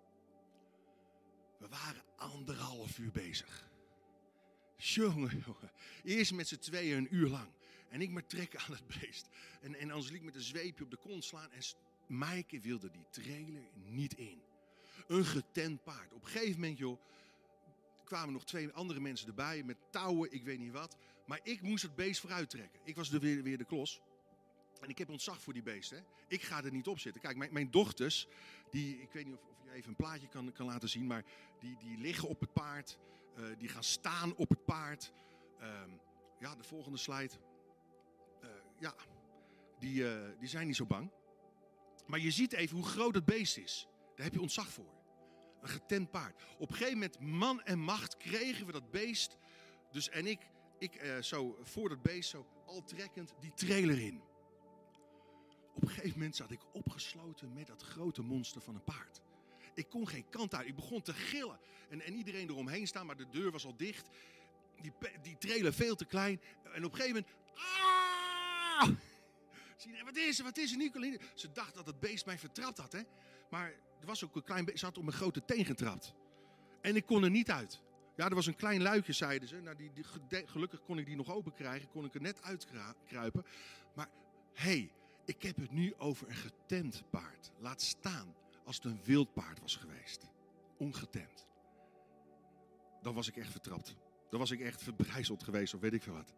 We 1.57 1.67
waren 1.67 2.03
anderhalf 2.15 2.97
uur 2.97 3.11
bezig. 3.11 3.69
Jongen, 4.77 5.43
jongen. 5.45 5.71
Eerst 6.03 6.33
met 6.33 6.47
z'n 6.47 6.57
tweeën 6.57 6.97
een 6.97 7.15
uur 7.15 7.29
lang. 7.29 7.49
En 7.89 8.01
ik 8.01 8.09
maar 8.09 8.25
trekken 8.25 8.59
aan 8.59 8.71
het 8.71 8.87
beest. 8.99 9.29
En, 9.61 9.75
en 9.75 9.91
Angelique 9.91 10.25
met 10.25 10.35
een 10.35 10.41
zweepje 10.41 10.83
op 10.83 10.91
de 10.91 10.97
kont 10.97 11.23
slaan. 11.23 11.51
En 11.51 11.61
Maaike 12.07 12.59
wilde 12.59 12.91
die 12.91 13.05
trailer 13.09 13.63
niet 13.73 14.13
in. 14.13 14.41
Een 15.07 15.25
getent 15.25 15.83
paard. 15.83 16.13
Op 16.13 16.23
een 16.23 16.29
gegeven 16.29 16.59
moment, 16.59 16.77
joh, 16.77 16.99
kwamen 18.03 18.33
nog 18.33 18.45
twee 18.45 18.71
andere 18.71 18.99
mensen 18.99 19.27
erbij 19.27 19.63
met 19.63 19.77
touwen, 19.89 20.31
ik 20.31 20.43
weet 20.43 20.59
niet 20.59 20.71
wat. 20.71 20.97
Maar 21.25 21.39
ik 21.43 21.61
moest 21.61 21.83
het 21.83 21.95
beest 21.95 22.19
vooruit 22.19 22.49
trekken. 22.49 22.79
Ik 22.83 22.95
was 22.95 23.11
er 23.11 23.19
weer, 23.19 23.43
weer 23.43 23.57
de 23.57 23.65
klos. 23.65 24.01
En 24.81 24.89
ik 24.89 24.97
heb 24.97 25.09
ontzag 25.09 25.41
voor 25.41 25.53
die 25.53 25.63
beesten. 25.63 26.05
Ik 26.27 26.41
ga 26.41 26.63
er 26.63 26.71
niet 26.71 26.87
op 26.87 26.99
zitten. 26.99 27.21
Kijk, 27.21 27.37
mijn, 27.37 27.53
mijn 27.53 27.71
dochters, 27.71 28.27
die, 28.71 29.01
ik 29.01 29.11
weet 29.11 29.25
niet 29.25 29.33
of, 29.33 29.43
of 29.43 29.63
je 29.63 29.71
even 29.71 29.89
een 29.89 29.95
plaatje 29.95 30.27
kan, 30.27 30.51
kan 30.51 30.65
laten 30.65 30.89
zien, 30.89 31.07
maar 31.07 31.23
die, 31.59 31.77
die 31.77 31.97
liggen 31.97 32.27
op 32.27 32.39
het 32.39 32.53
paard. 32.53 32.97
Uh, 33.37 33.45
die 33.57 33.67
gaan 33.67 33.83
staan 33.83 34.35
op 34.35 34.49
het 34.49 34.65
paard. 34.65 35.11
Uh, 35.61 35.81
ja, 36.39 36.55
de 36.55 36.63
volgende 36.63 36.97
slide. 36.97 37.33
Uh, 38.43 38.49
ja, 38.79 38.95
die, 39.79 40.01
uh, 40.01 40.29
die 40.39 40.49
zijn 40.49 40.67
niet 40.67 40.75
zo 40.75 40.85
bang. 40.85 41.11
Maar 42.05 42.19
je 42.19 42.31
ziet 42.31 42.53
even 42.53 42.77
hoe 42.77 42.85
groot 42.85 43.15
het 43.15 43.25
beest 43.25 43.57
is. 43.57 43.87
Daar 44.15 44.25
heb 44.25 44.33
je 44.33 44.41
ontzag 44.41 44.69
voor. 44.69 44.93
Een 45.61 45.69
getent 45.69 46.11
paard. 46.11 46.43
Op 46.57 46.69
een 46.69 46.75
gegeven 46.75 46.93
moment, 46.93 47.19
man 47.19 47.63
en 47.63 47.79
macht, 47.79 48.17
kregen 48.17 48.65
we 48.65 48.71
dat 48.71 48.91
beest. 48.91 49.37
Dus 49.91 50.09
en 50.09 50.25
ik, 50.25 50.39
ik 50.79 51.01
zo 51.21 51.57
voor 51.61 51.89
dat 51.89 52.01
beest, 52.01 52.29
zo 52.29 52.45
al 52.65 52.83
trekkend, 52.83 53.33
die 53.39 53.53
trailer 53.53 53.99
in. 53.99 54.21
Op 55.75 55.81
een 55.81 55.89
gegeven 55.89 56.17
moment 56.17 56.35
zat 56.35 56.51
ik 56.51 56.59
opgesloten 56.71 57.53
met 57.53 57.67
dat 57.67 57.81
grote 57.81 58.21
monster 58.21 58.61
van 58.61 58.75
een 58.75 58.83
paard. 58.83 59.21
Ik 59.73 59.89
kon 59.89 60.07
geen 60.07 60.29
kant 60.29 60.55
uit. 60.55 60.67
Ik 60.67 60.75
begon 60.75 61.01
te 61.01 61.13
gillen. 61.13 61.59
En, 61.89 62.01
en 62.01 62.13
iedereen 62.13 62.49
eromheen 62.49 62.87
staan, 62.87 63.05
maar 63.05 63.17
de 63.17 63.29
deur 63.29 63.51
was 63.51 63.65
al 63.65 63.75
dicht. 63.75 64.09
Die, 64.81 64.93
die 65.21 65.37
trailer 65.37 65.73
veel 65.73 65.95
te 65.95 66.05
klein. 66.05 66.41
En 66.63 66.85
op 66.85 66.91
een 66.91 66.97
gegeven 66.97 67.25
moment. 67.25 67.27
Ah! 67.55 68.89
Wat 70.05 70.15
is 70.15 70.37
er? 70.37 70.43
Wat 70.43 70.57
is 70.57 70.71
er, 70.71 70.77
Nicoline? 70.77 71.19
Ze 71.33 71.51
dacht 71.51 71.73
dat 71.73 71.85
het 71.85 71.99
beest 71.99 72.25
mij 72.25 72.37
vertrapt 72.37 72.77
had, 72.77 72.91
hè? 72.91 73.01
Maar 73.49 73.67
er 73.99 74.05
was 74.05 74.23
ook 74.23 74.35
een 74.35 74.43
klein 74.43 74.65
beest. 74.65 74.79
Ze 74.79 74.85
had 74.85 74.97
op 74.97 75.03
mijn 75.03 75.15
grote 75.15 75.45
teen 75.45 75.65
getrapt. 75.65 76.13
En 76.81 76.95
ik 76.95 77.05
kon 77.05 77.23
er 77.23 77.29
niet 77.29 77.51
uit. 77.51 77.81
Ja, 78.15 78.25
er 78.29 78.35
was 78.35 78.45
een 78.45 78.55
klein 78.55 78.81
luikje, 78.81 79.13
zeiden 79.13 79.47
ze. 79.47 79.61
Nou, 79.61 79.75
die, 79.75 79.91
die, 79.93 80.03
gelukkig 80.47 80.83
kon 80.83 80.97
ik 80.97 81.05
die 81.05 81.15
nog 81.15 81.31
open 81.31 81.53
krijgen. 81.53 81.89
Kon 81.89 82.05
ik 82.05 82.15
er 82.15 82.21
net 82.21 82.41
uitkruipen. 82.41 83.45
Maar 83.95 84.09
hey, 84.53 84.91
ik 85.25 85.41
heb 85.41 85.55
het 85.55 85.71
nu 85.71 85.93
over 85.97 86.27
een 86.27 86.35
getemd 86.35 87.03
paard. 87.09 87.51
Laat 87.59 87.81
staan 87.81 88.35
als 88.65 88.75
het 88.75 88.85
een 88.85 88.99
wild 89.03 89.33
paard 89.33 89.59
was 89.59 89.75
geweest. 89.75 90.25
Ongetemd. 90.77 91.47
Dan 93.01 93.13
was 93.13 93.27
ik 93.27 93.37
echt 93.37 93.51
vertrapt. 93.51 93.95
Dan 94.29 94.39
was 94.39 94.51
ik 94.51 94.59
echt 94.59 94.83
verbrijzeld 94.83 95.43
geweest 95.43 95.73
of 95.73 95.79
weet 95.79 95.93
ik 95.93 96.03
veel 96.03 96.13
wat. 96.13 96.33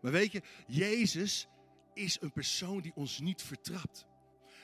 Maar 0.00 0.12
weet 0.12 0.32
je, 0.32 0.42
Jezus 0.66 1.48
is 1.94 2.20
een 2.20 2.32
persoon 2.32 2.80
die 2.80 2.94
ons 2.94 3.18
niet 3.18 3.42
vertrapt. 3.42 4.06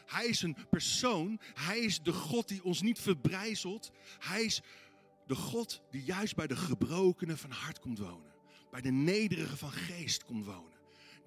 Hij 0.07 0.27
is 0.27 0.43
een 0.43 0.57
persoon, 0.71 1.41
hij 1.55 1.79
is 1.79 2.03
de 2.03 2.13
God 2.13 2.49
die 2.49 2.65
ons 2.65 2.83
niet 2.83 2.99
verbrijzelt. 2.99 3.91
Hij 4.19 4.45
is 4.45 4.63
de 5.27 5.35
God 5.35 5.83
die 5.91 6.05
juist 6.05 6.37
bij 6.37 6.47
de 6.47 6.57
gebrokenen 6.57 7.39
van 7.39 7.51
hart 7.51 7.79
komt 7.79 7.99
wonen. 7.99 8.33
Bij 8.71 8.81
de 8.81 8.91
nederigen 8.91 9.59
van 9.59 9.73
geest 9.73 10.25
komt 10.25 10.45
wonen. 10.45 10.68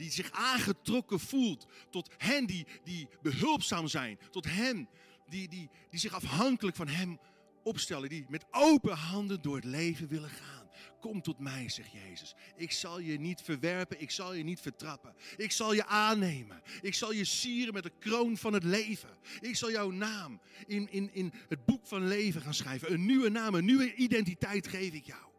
Die 0.02 0.12
zich 0.12 0.32
aangetrokken 0.32 1.20
voelt 1.20 1.68
tot 1.90 2.10
hen 2.18 2.46
die, 2.46 2.68
die 2.84 3.08
behulpzaam 3.22 3.88
zijn. 3.88 4.20
Tot 4.32 4.46
hen 4.46 4.90
die, 5.30 5.48
die, 5.48 5.70
die 5.90 6.00
zich 6.00 6.14
afhankelijk 6.14 6.76
van 6.76 6.88
hem 6.88 7.20
opstellen. 7.64 8.10
Die 8.10 8.26
met 8.30 8.46
open 8.52 8.96
handen 8.96 9.42
door 9.42 9.56
het 9.56 9.66
leven 9.66 10.08
willen 10.08 10.30
gaan. 10.30 10.70
Kom 11.00 11.22
tot 11.22 11.40
mij, 11.40 11.70
zegt 11.70 11.92
Jezus. 11.92 12.36
Ik 12.56 12.72
zal 12.72 13.00
je 13.00 13.20
niet 13.20 13.42
verwerpen, 13.42 14.02
ik 14.02 14.12
zal 14.12 14.34
je 14.34 14.44
niet 14.44 14.60
vertrappen. 14.60 15.16
Ik 15.38 15.52
zal 15.52 15.74
je 15.74 15.86
aannemen. 15.86 16.62
Ik 16.82 16.94
zal 16.94 17.12
je 17.12 17.26
sieren 17.26 17.74
met 17.74 17.84
de 17.84 17.94
kroon 18.00 18.38
van 18.38 18.54
het 18.54 18.64
leven. 18.64 19.18
Ik 19.40 19.56
zal 19.56 19.72
jouw 19.72 19.92
naam 19.92 20.42
in, 20.68 20.92
in, 20.92 21.14
in 21.14 21.34
het 21.50 21.66
boek 21.66 21.88
van 21.88 22.08
leven 22.08 22.42
gaan 22.42 22.54
schrijven. 22.54 22.94
Een 22.94 23.06
nieuwe 23.06 23.30
naam, 23.30 23.56
een 23.56 23.66
nieuwe 23.66 23.96
identiteit 23.96 24.68
geef 24.68 24.94
ik 24.94 25.06
jou. 25.06 25.30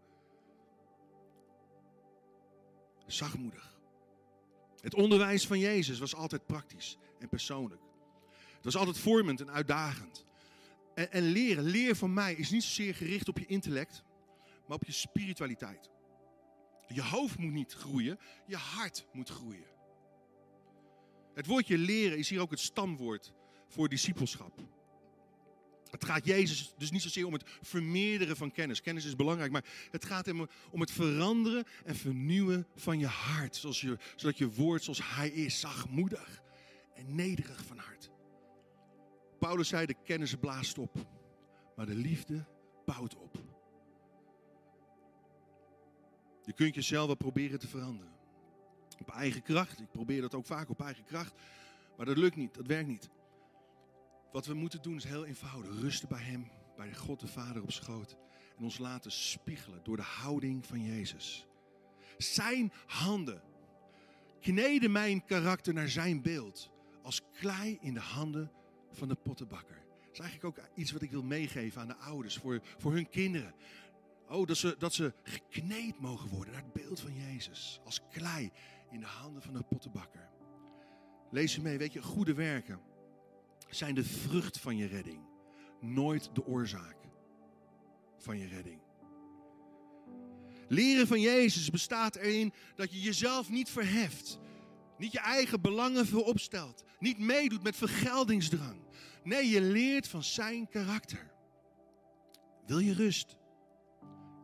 Zachtmoedig. 3.06 3.71
Het 4.82 4.94
onderwijs 4.94 5.46
van 5.46 5.58
Jezus 5.58 5.98
was 5.98 6.14
altijd 6.14 6.46
praktisch 6.46 6.96
en 7.18 7.28
persoonlijk. 7.28 7.82
Het 8.54 8.64
was 8.64 8.76
altijd 8.76 8.98
vormend 8.98 9.40
en 9.40 9.50
uitdagend. 9.50 10.24
En, 10.94 11.12
en 11.12 11.22
leren, 11.22 11.64
leer 11.64 11.96
van 11.96 12.12
mij 12.14 12.34
is 12.34 12.50
niet 12.50 12.62
zozeer 12.62 12.94
gericht 12.94 13.28
op 13.28 13.38
je 13.38 13.46
intellect 13.46 14.04
maar 14.66 14.76
op 14.76 14.84
je 14.84 14.92
spiritualiteit. 14.92 15.90
Je 16.86 17.02
hoofd 17.02 17.38
moet 17.38 17.52
niet 17.52 17.72
groeien, 17.72 18.18
je 18.46 18.56
hart 18.56 19.06
moet 19.12 19.28
groeien. 19.28 19.66
Het 21.34 21.46
woordje 21.46 21.78
leren 21.78 22.18
is 22.18 22.28
hier 22.28 22.40
ook 22.40 22.50
het 22.50 22.60
stamwoord 22.60 23.32
voor 23.68 23.88
discipelschap. 23.88 24.60
Het 25.92 26.04
gaat 26.04 26.26
Jezus 26.26 26.74
dus 26.78 26.90
niet 26.90 27.02
zozeer 27.02 27.26
om 27.26 27.32
het 27.32 27.44
vermeerderen 27.62 28.36
van 28.36 28.52
kennis. 28.52 28.80
Kennis 28.80 29.04
is 29.04 29.16
belangrijk, 29.16 29.52
maar 29.52 29.64
het 29.90 30.04
gaat 30.04 30.26
hem 30.26 30.46
om 30.70 30.80
het 30.80 30.90
veranderen 30.90 31.64
en 31.84 31.96
vernieuwen 31.96 32.66
van 32.76 32.98
je 32.98 33.06
hart. 33.06 33.56
Zoals 33.56 33.80
je, 33.80 33.98
zodat 34.16 34.38
je 34.38 34.52
woord 34.52 34.82
zoals 34.82 35.14
hij 35.14 35.28
is, 35.28 35.60
zachtmoedig 35.60 36.42
en 36.94 37.14
nederig 37.14 37.64
van 37.64 37.78
hart. 37.78 38.10
Paulus 39.38 39.68
zei, 39.68 39.86
de 39.86 39.96
kennis 40.04 40.34
blaast 40.34 40.78
op, 40.78 41.06
maar 41.76 41.86
de 41.86 41.94
liefde 41.94 42.46
bouwt 42.84 43.16
op. 43.16 43.38
Je 46.44 46.52
kunt 46.52 46.74
jezelf 46.74 47.06
wel 47.06 47.14
proberen 47.14 47.58
te 47.58 47.68
veranderen. 47.68 48.12
Op 49.00 49.10
eigen 49.10 49.42
kracht. 49.42 49.80
Ik 49.80 49.90
probeer 49.90 50.20
dat 50.20 50.34
ook 50.34 50.46
vaak 50.46 50.68
op 50.68 50.80
eigen 50.80 51.04
kracht. 51.04 51.34
Maar 51.96 52.06
dat 52.06 52.16
lukt 52.16 52.36
niet, 52.36 52.54
dat 52.54 52.66
werkt 52.66 52.88
niet. 52.88 53.10
Wat 54.32 54.46
we 54.46 54.54
moeten 54.54 54.82
doen 54.82 54.96
is 54.96 55.04
heel 55.04 55.24
eenvoudig. 55.24 55.80
Rusten 55.80 56.08
bij 56.08 56.22
Hem, 56.22 56.50
bij 56.76 56.94
God 56.94 57.20
de 57.20 57.26
Vader 57.26 57.62
op 57.62 57.72
schoot. 57.72 58.16
En 58.58 58.64
ons 58.64 58.78
laten 58.78 59.12
spiegelen 59.12 59.80
door 59.82 59.96
de 59.96 60.02
houding 60.02 60.66
van 60.66 60.82
Jezus. 60.82 61.46
Zijn 62.18 62.72
handen 62.86 63.42
kneden 64.40 64.92
mijn 64.92 65.24
karakter 65.24 65.74
naar 65.74 65.88
zijn 65.88 66.22
beeld. 66.22 66.70
Als 67.02 67.20
klei 67.32 67.78
in 67.80 67.94
de 67.94 68.00
handen 68.00 68.50
van 68.90 69.08
de 69.08 69.14
pottenbakker. 69.14 69.82
Dat 70.00 70.12
is 70.12 70.18
eigenlijk 70.18 70.58
ook 70.58 70.64
iets 70.74 70.92
wat 70.92 71.02
ik 71.02 71.10
wil 71.10 71.22
meegeven 71.22 71.80
aan 71.80 71.88
de 71.88 71.96
ouders 71.96 72.36
voor, 72.36 72.60
voor 72.78 72.92
hun 72.92 73.08
kinderen. 73.08 73.54
Oh, 74.28 74.46
dat 74.46 74.56
ze, 74.56 74.74
dat 74.78 74.94
ze 74.94 75.12
gekneed 75.22 76.00
mogen 76.00 76.28
worden 76.28 76.52
naar 76.52 76.62
het 76.62 76.72
beeld 76.72 77.00
van 77.00 77.14
Jezus. 77.14 77.80
Als 77.84 78.00
klei 78.10 78.50
in 78.90 79.00
de 79.00 79.06
handen 79.06 79.42
van 79.42 79.54
de 79.54 79.62
pottenbakker. 79.62 80.28
Lees 81.30 81.54
je 81.54 81.62
mee, 81.62 81.78
weet 81.78 81.92
je, 81.92 82.02
goede 82.02 82.34
werken 82.34 82.80
zijn 83.74 83.94
de 83.94 84.04
vrucht 84.04 84.58
van 84.58 84.76
je 84.76 84.86
redding. 84.86 85.20
Nooit 85.80 86.30
de 86.34 86.46
oorzaak 86.46 86.96
van 88.18 88.38
je 88.38 88.46
redding. 88.46 88.80
Leren 90.68 91.06
van 91.06 91.20
Jezus 91.20 91.70
bestaat 91.70 92.16
erin 92.16 92.52
dat 92.74 92.92
je 92.92 93.00
jezelf 93.00 93.50
niet 93.50 93.70
verheft. 93.70 94.38
Niet 94.98 95.12
je 95.12 95.20
eigen 95.20 95.60
belangen 95.60 96.06
vooropstelt. 96.06 96.84
Niet 96.98 97.18
meedoet 97.18 97.62
met 97.62 97.76
vergeldingsdrang. 97.76 98.80
Nee, 99.22 99.48
je 99.48 99.60
leert 99.60 100.08
van 100.08 100.22
zijn 100.22 100.68
karakter. 100.68 101.30
Wil 102.66 102.78
je 102.78 102.94
rust? 102.94 103.36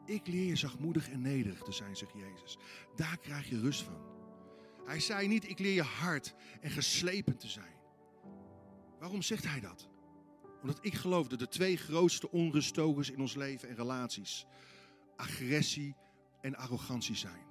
Ik 0.06 0.26
leer 0.26 0.44
je 0.44 0.56
zachtmoedig 0.56 1.08
en 1.08 1.20
nederig 1.20 1.62
te 1.62 1.72
zijn, 1.72 1.96
zegt 1.96 2.12
Jezus. 2.12 2.56
Daar 2.96 3.18
krijg 3.18 3.48
je 3.48 3.60
rust 3.60 3.82
van. 3.82 4.06
Hij 4.86 5.00
zei 5.00 5.28
niet, 5.28 5.48
ik 5.48 5.58
leer 5.58 5.74
je 5.74 5.82
hard 5.82 6.34
en 6.60 6.70
geslepen 6.70 7.36
te 7.36 7.48
zijn. 7.48 7.77
Waarom 8.98 9.22
zegt 9.22 9.44
hij 9.44 9.60
dat? 9.60 9.88
Omdat 10.62 10.78
ik 10.80 10.94
geloof 10.94 11.28
dat 11.28 11.38
de 11.38 11.48
twee 11.48 11.76
grootste 11.76 12.30
onruststokers 12.30 13.10
in 13.10 13.20
ons 13.20 13.34
leven 13.34 13.68
en 13.68 13.74
relaties 13.74 14.46
agressie 15.16 15.94
en 16.40 16.56
arrogantie 16.56 17.16
zijn. 17.16 17.46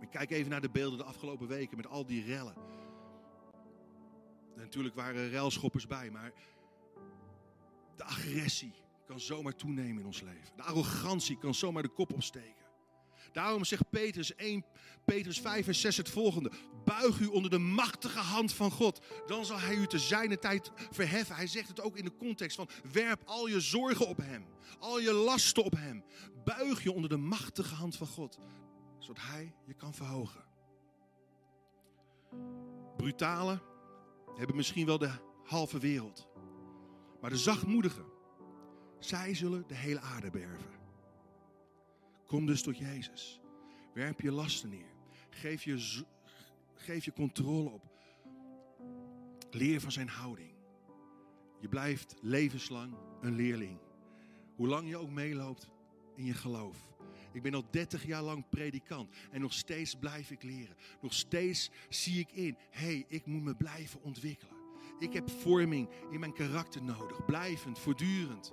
Ik 0.00 0.10
kijk 0.10 0.30
even 0.30 0.50
naar 0.50 0.60
de 0.60 0.70
beelden 0.70 0.98
de 0.98 1.04
afgelopen 1.04 1.48
weken 1.48 1.76
met 1.76 1.86
al 1.86 2.06
die 2.06 2.24
rellen. 2.24 2.54
En 4.54 4.60
natuurlijk 4.60 4.94
waren 4.94 5.20
er 5.20 5.28
relschoppers 5.28 5.86
bij, 5.86 6.10
maar 6.10 6.32
de 7.96 8.04
agressie 8.04 8.72
kan 9.06 9.20
zomaar 9.20 9.54
toenemen 9.54 10.00
in 10.00 10.06
ons 10.06 10.20
leven. 10.20 10.56
De 10.56 10.62
arrogantie 10.62 11.38
kan 11.38 11.54
zomaar 11.54 11.82
de 11.82 11.88
kop 11.88 12.12
opsteken. 12.12 12.57
Daarom 13.38 13.64
zegt 13.64 13.90
Petrus 13.90 14.34
1, 14.34 14.64
Petrus 15.04 15.40
5 15.40 15.66
en 15.66 15.74
6 15.74 15.96
het 15.96 16.08
volgende. 16.08 16.50
Buig 16.84 17.20
u 17.20 17.26
onder 17.26 17.50
de 17.50 17.58
machtige 17.58 18.18
hand 18.18 18.52
van 18.52 18.70
God. 18.70 19.00
Dan 19.26 19.44
zal 19.44 19.58
hij 19.58 19.74
u 19.74 19.86
te 19.86 19.98
zijne 19.98 20.38
tijd 20.38 20.70
verheffen. 20.90 21.36
Hij 21.36 21.46
zegt 21.46 21.68
het 21.68 21.80
ook 21.80 21.96
in 21.96 22.04
de 22.04 22.16
context 22.16 22.56
van 22.56 22.68
werp 22.92 23.22
al 23.24 23.48
je 23.48 23.60
zorgen 23.60 24.06
op 24.06 24.16
hem. 24.16 24.46
Al 24.78 25.00
je 25.00 25.12
lasten 25.12 25.64
op 25.64 25.72
hem. 25.76 26.04
Buig 26.44 26.82
je 26.82 26.92
onder 26.92 27.10
de 27.10 27.16
machtige 27.16 27.74
hand 27.74 27.96
van 27.96 28.06
God. 28.06 28.38
Zodat 28.98 29.22
hij 29.22 29.54
je 29.66 29.74
kan 29.74 29.94
verhogen. 29.94 30.44
Brutale 32.96 33.60
hebben 34.36 34.56
misschien 34.56 34.86
wel 34.86 34.98
de 34.98 35.10
halve 35.44 35.78
wereld. 35.78 36.28
Maar 37.20 37.30
de 37.30 37.36
zachtmoedigen, 37.36 38.04
zij 38.98 39.34
zullen 39.34 39.64
de 39.66 39.74
hele 39.74 40.00
aarde 40.00 40.30
beërven. 40.30 40.77
Kom 42.28 42.46
dus 42.46 42.62
tot 42.62 42.78
Jezus. 42.78 43.40
Werp 43.94 44.20
je 44.20 44.32
lasten 44.32 44.68
neer. 44.68 44.92
Geef 45.30 45.62
je, 45.62 46.04
geef 46.74 47.04
je 47.04 47.12
controle 47.12 47.68
op. 47.70 47.82
Leer 49.50 49.80
van 49.80 49.92
zijn 49.92 50.08
houding. 50.08 50.52
Je 51.60 51.68
blijft 51.68 52.14
levenslang 52.20 52.94
een 53.20 53.34
leerling. 53.34 53.78
Hoe 54.56 54.66
lang 54.66 54.88
je 54.88 54.96
ook 54.96 55.10
meeloopt 55.10 55.68
in 56.16 56.24
je 56.24 56.34
geloof. 56.34 56.76
Ik 57.32 57.42
ben 57.42 57.54
al 57.54 57.64
30 57.70 58.06
jaar 58.06 58.22
lang 58.22 58.48
predikant 58.48 59.14
en 59.30 59.40
nog 59.40 59.52
steeds 59.52 59.94
blijf 59.94 60.30
ik 60.30 60.42
leren. 60.42 60.76
Nog 61.00 61.14
steeds 61.14 61.70
zie 61.88 62.18
ik 62.18 62.32
in, 62.32 62.56
hé, 62.70 62.84
hey, 62.84 63.04
ik 63.08 63.26
moet 63.26 63.42
me 63.42 63.54
blijven 63.54 64.02
ontwikkelen. 64.02 64.56
Ik 64.98 65.12
heb 65.12 65.30
vorming 65.30 65.88
in 66.10 66.20
mijn 66.20 66.32
karakter 66.32 66.82
nodig, 66.82 67.24
blijvend, 67.24 67.78
voortdurend. 67.78 68.52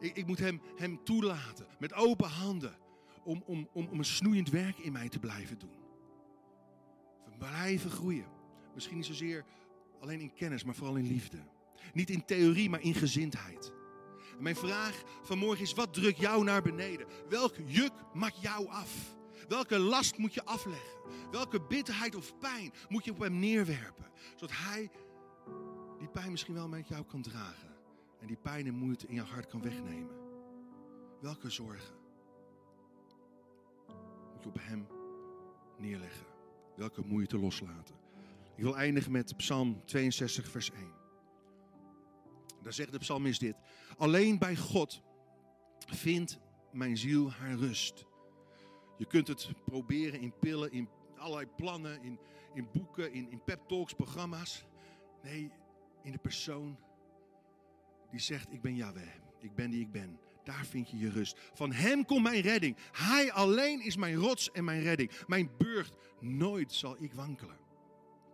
Ik, 0.00 0.16
ik 0.16 0.26
moet 0.26 0.38
hem, 0.38 0.60
hem 0.76 1.04
toelaten 1.04 1.66
met 1.78 1.94
open 1.94 2.28
handen 2.28 2.82
om, 3.24 3.42
om, 3.46 3.68
om, 3.72 3.88
om 3.90 3.98
een 3.98 4.04
snoeiend 4.04 4.50
werk 4.50 4.78
in 4.78 4.92
mij 4.92 5.08
te 5.08 5.18
blijven 5.18 5.58
doen. 5.58 5.76
We 7.24 7.30
blijven 7.38 7.90
groeien. 7.90 8.26
Misschien 8.74 8.96
niet 8.96 9.06
zozeer 9.06 9.44
alleen 10.00 10.20
in 10.20 10.34
kennis, 10.34 10.64
maar 10.64 10.74
vooral 10.74 10.96
in 10.96 11.06
liefde. 11.06 11.38
Niet 11.92 12.10
in 12.10 12.24
theorie, 12.24 12.70
maar 12.70 12.80
in 12.80 12.94
gezindheid. 12.94 13.72
En 14.36 14.42
mijn 14.42 14.56
vraag 14.56 15.02
vanmorgen 15.22 15.64
is: 15.64 15.74
wat 15.74 15.94
drukt 15.94 16.18
jou 16.18 16.44
naar 16.44 16.62
beneden? 16.62 17.06
Welk 17.28 17.56
juk 17.66 17.92
maakt 18.12 18.40
jou 18.40 18.68
af? 18.68 19.16
Welke 19.48 19.78
last 19.78 20.18
moet 20.18 20.34
je 20.34 20.44
afleggen? 20.44 20.98
Welke 21.30 21.60
bitterheid 21.60 22.14
of 22.14 22.38
pijn 22.38 22.72
moet 22.88 23.04
je 23.04 23.10
op 23.10 23.18
hem 23.18 23.38
neerwerpen? 23.38 24.10
Zodat 24.30 24.56
hij 24.56 24.90
die 25.98 26.08
pijn 26.08 26.30
misschien 26.30 26.54
wel 26.54 26.68
met 26.68 26.88
jou 26.88 27.04
kan 27.04 27.22
dragen. 27.22 27.74
En 28.20 28.26
die 28.26 28.36
pijn 28.36 28.66
en 28.66 28.74
moeite 28.74 29.06
in 29.06 29.14
je 29.14 29.20
hart 29.20 29.46
kan 29.46 29.62
wegnemen. 29.62 30.16
Welke 31.20 31.50
zorgen? 31.50 32.03
Op 34.46 34.58
Hem 34.60 34.86
neerleggen. 35.78 36.26
Welke 36.76 37.02
moeite 37.06 37.38
loslaten. 37.38 37.94
Ik 38.56 38.62
wil 38.62 38.76
eindigen 38.76 39.12
met 39.12 39.36
Psalm 39.36 39.82
62, 39.84 40.48
vers 40.48 40.70
1. 40.70 40.92
Daar 42.62 42.72
zegt 42.72 42.92
de 42.92 42.98
psalmist 42.98 43.40
dit. 43.40 43.56
Alleen 43.96 44.38
bij 44.38 44.56
God 44.56 45.02
vindt 45.78 46.38
mijn 46.72 46.96
ziel 46.96 47.30
haar 47.30 47.54
rust. 47.54 48.06
Je 48.98 49.06
kunt 49.06 49.28
het 49.28 49.48
proberen 49.64 50.20
in 50.20 50.38
pillen, 50.38 50.72
in 50.72 50.88
allerlei 51.16 51.46
plannen, 51.56 52.02
in, 52.02 52.18
in 52.54 52.68
boeken, 52.72 53.12
in, 53.12 53.30
in 53.30 53.44
pep 53.44 53.68
talks, 53.68 53.92
programma's. 53.92 54.64
Nee, 55.22 55.50
in 56.02 56.12
de 56.12 56.18
persoon 56.18 56.78
die 58.10 58.20
zegt, 58.20 58.52
ik 58.52 58.60
ben 58.62 58.76
Yahweh. 58.76 59.14
Ik 59.38 59.54
ben 59.54 59.70
die 59.70 59.80
ik 59.80 59.92
ben. 59.92 60.18
Daar 60.44 60.66
vind 60.66 60.90
je 60.90 60.98
je 60.98 61.10
rust. 61.10 61.38
Van 61.54 61.72
Hem 61.72 62.04
komt 62.04 62.22
mijn 62.22 62.40
redding. 62.40 62.76
Hij 62.92 63.32
alleen 63.32 63.84
is 63.84 63.96
mijn 63.96 64.14
rots 64.14 64.50
en 64.50 64.64
mijn 64.64 64.82
redding. 64.82 65.10
Mijn 65.26 65.50
burcht. 65.58 65.94
Nooit 66.20 66.72
zal 66.72 66.96
ik 67.02 67.12
wankelen. 67.12 67.58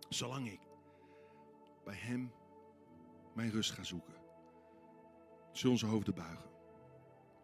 Zolang 0.09 0.51
ik 0.51 0.61
bij 1.85 1.97
Hem 1.97 2.33
mijn 3.35 3.51
rust 3.51 3.71
ga 3.71 3.83
zoeken. 3.83 4.15
Zullen 5.53 5.73
onze 5.73 5.87
hoofden 5.87 6.15
buigen. 6.15 6.51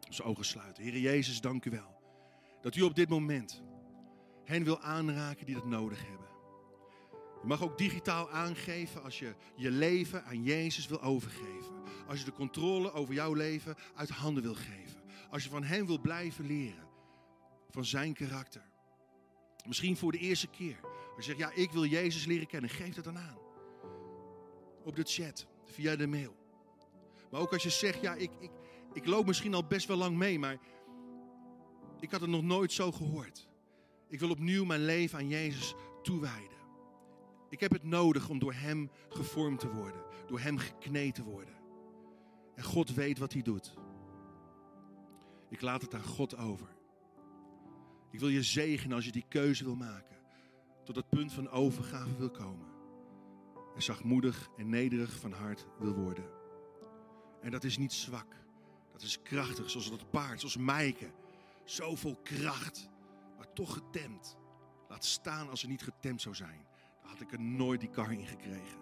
Onze 0.06 0.22
ogen 0.22 0.44
sluiten. 0.44 0.82
Heer 0.82 0.98
Jezus, 0.98 1.40
dank 1.40 1.64
u 1.64 1.70
wel. 1.70 2.00
Dat 2.60 2.76
u 2.76 2.82
op 2.82 2.94
dit 2.94 3.08
moment 3.08 3.62
hen 4.44 4.64
wil 4.64 4.80
aanraken 4.80 5.46
die 5.46 5.54
dat 5.54 5.66
nodig 5.66 6.06
hebben. 6.06 6.26
Je 7.46 7.52
mag 7.52 7.62
ook 7.62 7.78
digitaal 7.78 8.30
aangeven 8.30 9.02
als 9.02 9.18
je 9.18 9.34
je 9.56 9.70
leven 9.70 10.24
aan 10.24 10.42
Jezus 10.42 10.86
wil 10.86 11.02
overgeven. 11.02 11.74
Als 12.06 12.18
je 12.18 12.24
de 12.24 12.32
controle 12.32 12.92
over 12.92 13.14
jouw 13.14 13.32
leven 13.32 13.76
uit 13.94 14.08
handen 14.08 14.42
wil 14.42 14.54
geven. 14.54 15.00
Als 15.30 15.42
je 15.42 15.50
van 15.50 15.62
Hem 15.62 15.86
wil 15.86 15.98
blijven 15.98 16.46
leren. 16.46 16.88
Van 17.70 17.84
Zijn 17.84 18.14
karakter. 18.14 18.62
Misschien 19.66 19.96
voor 19.96 20.12
de 20.12 20.18
eerste 20.18 20.46
keer. 20.46 20.80
Als 21.16 21.26
je 21.26 21.34
zegt, 21.34 21.38
ja, 21.38 21.62
ik 21.62 21.70
wil 21.70 21.84
Jezus 21.84 22.24
leren 22.24 22.46
kennen. 22.46 22.70
Geef 22.70 22.94
dat 22.94 23.04
dan 23.04 23.18
aan. 23.18 23.38
Op 24.84 24.96
de 24.96 25.04
chat, 25.04 25.46
via 25.64 25.96
de 25.96 26.06
mail. 26.06 26.36
Maar 27.30 27.40
ook 27.40 27.52
als 27.52 27.62
je 27.62 27.70
zegt, 27.70 28.00
ja, 28.00 28.14
ik, 28.14 28.30
ik, 28.38 28.50
ik 28.92 29.06
loop 29.06 29.26
misschien 29.26 29.54
al 29.54 29.66
best 29.66 29.86
wel 29.86 29.96
lang 29.96 30.16
mee, 30.16 30.38
maar 30.38 30.58
ik 32.00 32.10
had 32.10 32.20
het 32.20 32.30
nog 32.30 32.42
nooit 32.42 32.72
zo 32.72 32.92
gehoord. 32.92 33.48
Ik 34.08 34.20
wil 34.20 34.30
opnieuw 34.30 34.64
mijn 34.64 34.84
leven 34.84 35.18
aan 35.18 35.28
Jezus 35.28 35.74
toewijden. 36.02 36.55
Ik 37.48 37.60
heb 37.60 37.72
het 37.72 37.82
nodig 37.82 38.28
om 38.28 38.38
door 38.38 38.52
Hem 38.52 38.90
gevormd 39.08 39.60
te 39.60 39.72
worden, 39.72 40.04
door 40.26 40.40
Hem 40.40 40.58
gekneed 40.58 41.14
te 41.14 41.24
worden. 41.24 41.54
En 42.54 42.64
God 42.64 42.94
weet 42.94 43.18
wat 43.18 43.32
Hij 43.32 43.42
doet. 43.42 43.74
Ik 45.48 45.60
laat 45.60 45.82
het 45.82 45.94
aan 45.94 46.04
God 46.04 46.36
over. 46.36 46.68
Ik 48.10 48.20
wil 48.20 48.28
je 48.28 48.42
zegenen 48.42 48.96
als 48.96 49.04
je 49.04 49.12
die 49.12 49.24
keuze 49.28 49.64
wil 49.64 49.76
maken, 49.76 50.16
tot 50.84 50.94
dat 50.94 51.08
punt 51.08 51.32
van 51.32 51.50
overgave 51.50 52.16
wil 52.16 52.30
komen. 52.30 52.66
En 53.74 53.82
zachtmoedig 53.82 54.48
en 54.56 54.68
nederig 54.68 55.18
van 55.18 55.32
hart 55.32 55.66
wil 55.78 55.94
worden. 55.94 56.24
En 57.40 57.50
dat 57.50 57.64
is 57.64 57.78
niet 57.78 57.92
zwak, 57.92 58.36
dat 58.92 59.02
is 59.02 59.22
krachtig, 59.22 59.70
zoals 59.70 59.90
dat 59.90 60.10
paard, 60.10 60.40
zoals 60.40 60.56
Mijke. 60.56 61.10
Zoveel 61.64 62.16
kracht, 62.22 62.88
maar 63.36 63.52
toch 63.52 63.72
getemd. 63.72 64.36
Laat 64.88 65.04
staan 65.04 65.48
als 65.50 65.60
ze 65.60 65.66
niet 65.66 65.82
getemd 65.82 66.20
zou 66.20 66.34
zijn 66.34 66.66
had 67.06 67.20
ik 67.20 67.32
er 67.32 67.40
nooit 67.40 67.80
die 67.80 67.90
kar 67.90 68.12
in 68.12 68.26
gekregen. 68.26 68.78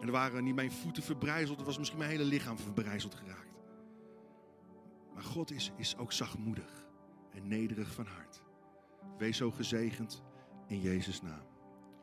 En 0.00 0.06
er 0.06 0.12
waren 0.12 0.44
niet 0.44 0.54
mijn 0.54 0.72
voeten 0.72 1.02
verbrijzeld, 1.02 1.56
het 1.56 1.66
was 1.66 1.78
misschien 1.78 1.98
mijn 1.98 2.10
hele 2.10 2.24
lichaam 2.24 2.58
verbrijzeld 2.58 3.14
geraakt. 3.14 3.46
Maar 5.14 5.22
God 5.22 5.50
is, 5.50 5.72
is 5.76 5.96
ook 5.96 6.12
zachtmoedig 6.12 6.86
en 7.32 7.48
nederig 7.48 7.92
van 7.92 8.06
hart. 8.06 8.42
Wees 9.18 9.36
zo 9.36 9.50
gezegend 9.50 10.22
in 10.66 10.80
Jezus' 10.80 11.22
naam. 11.22 11.46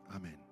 Amen. 0.08 0.43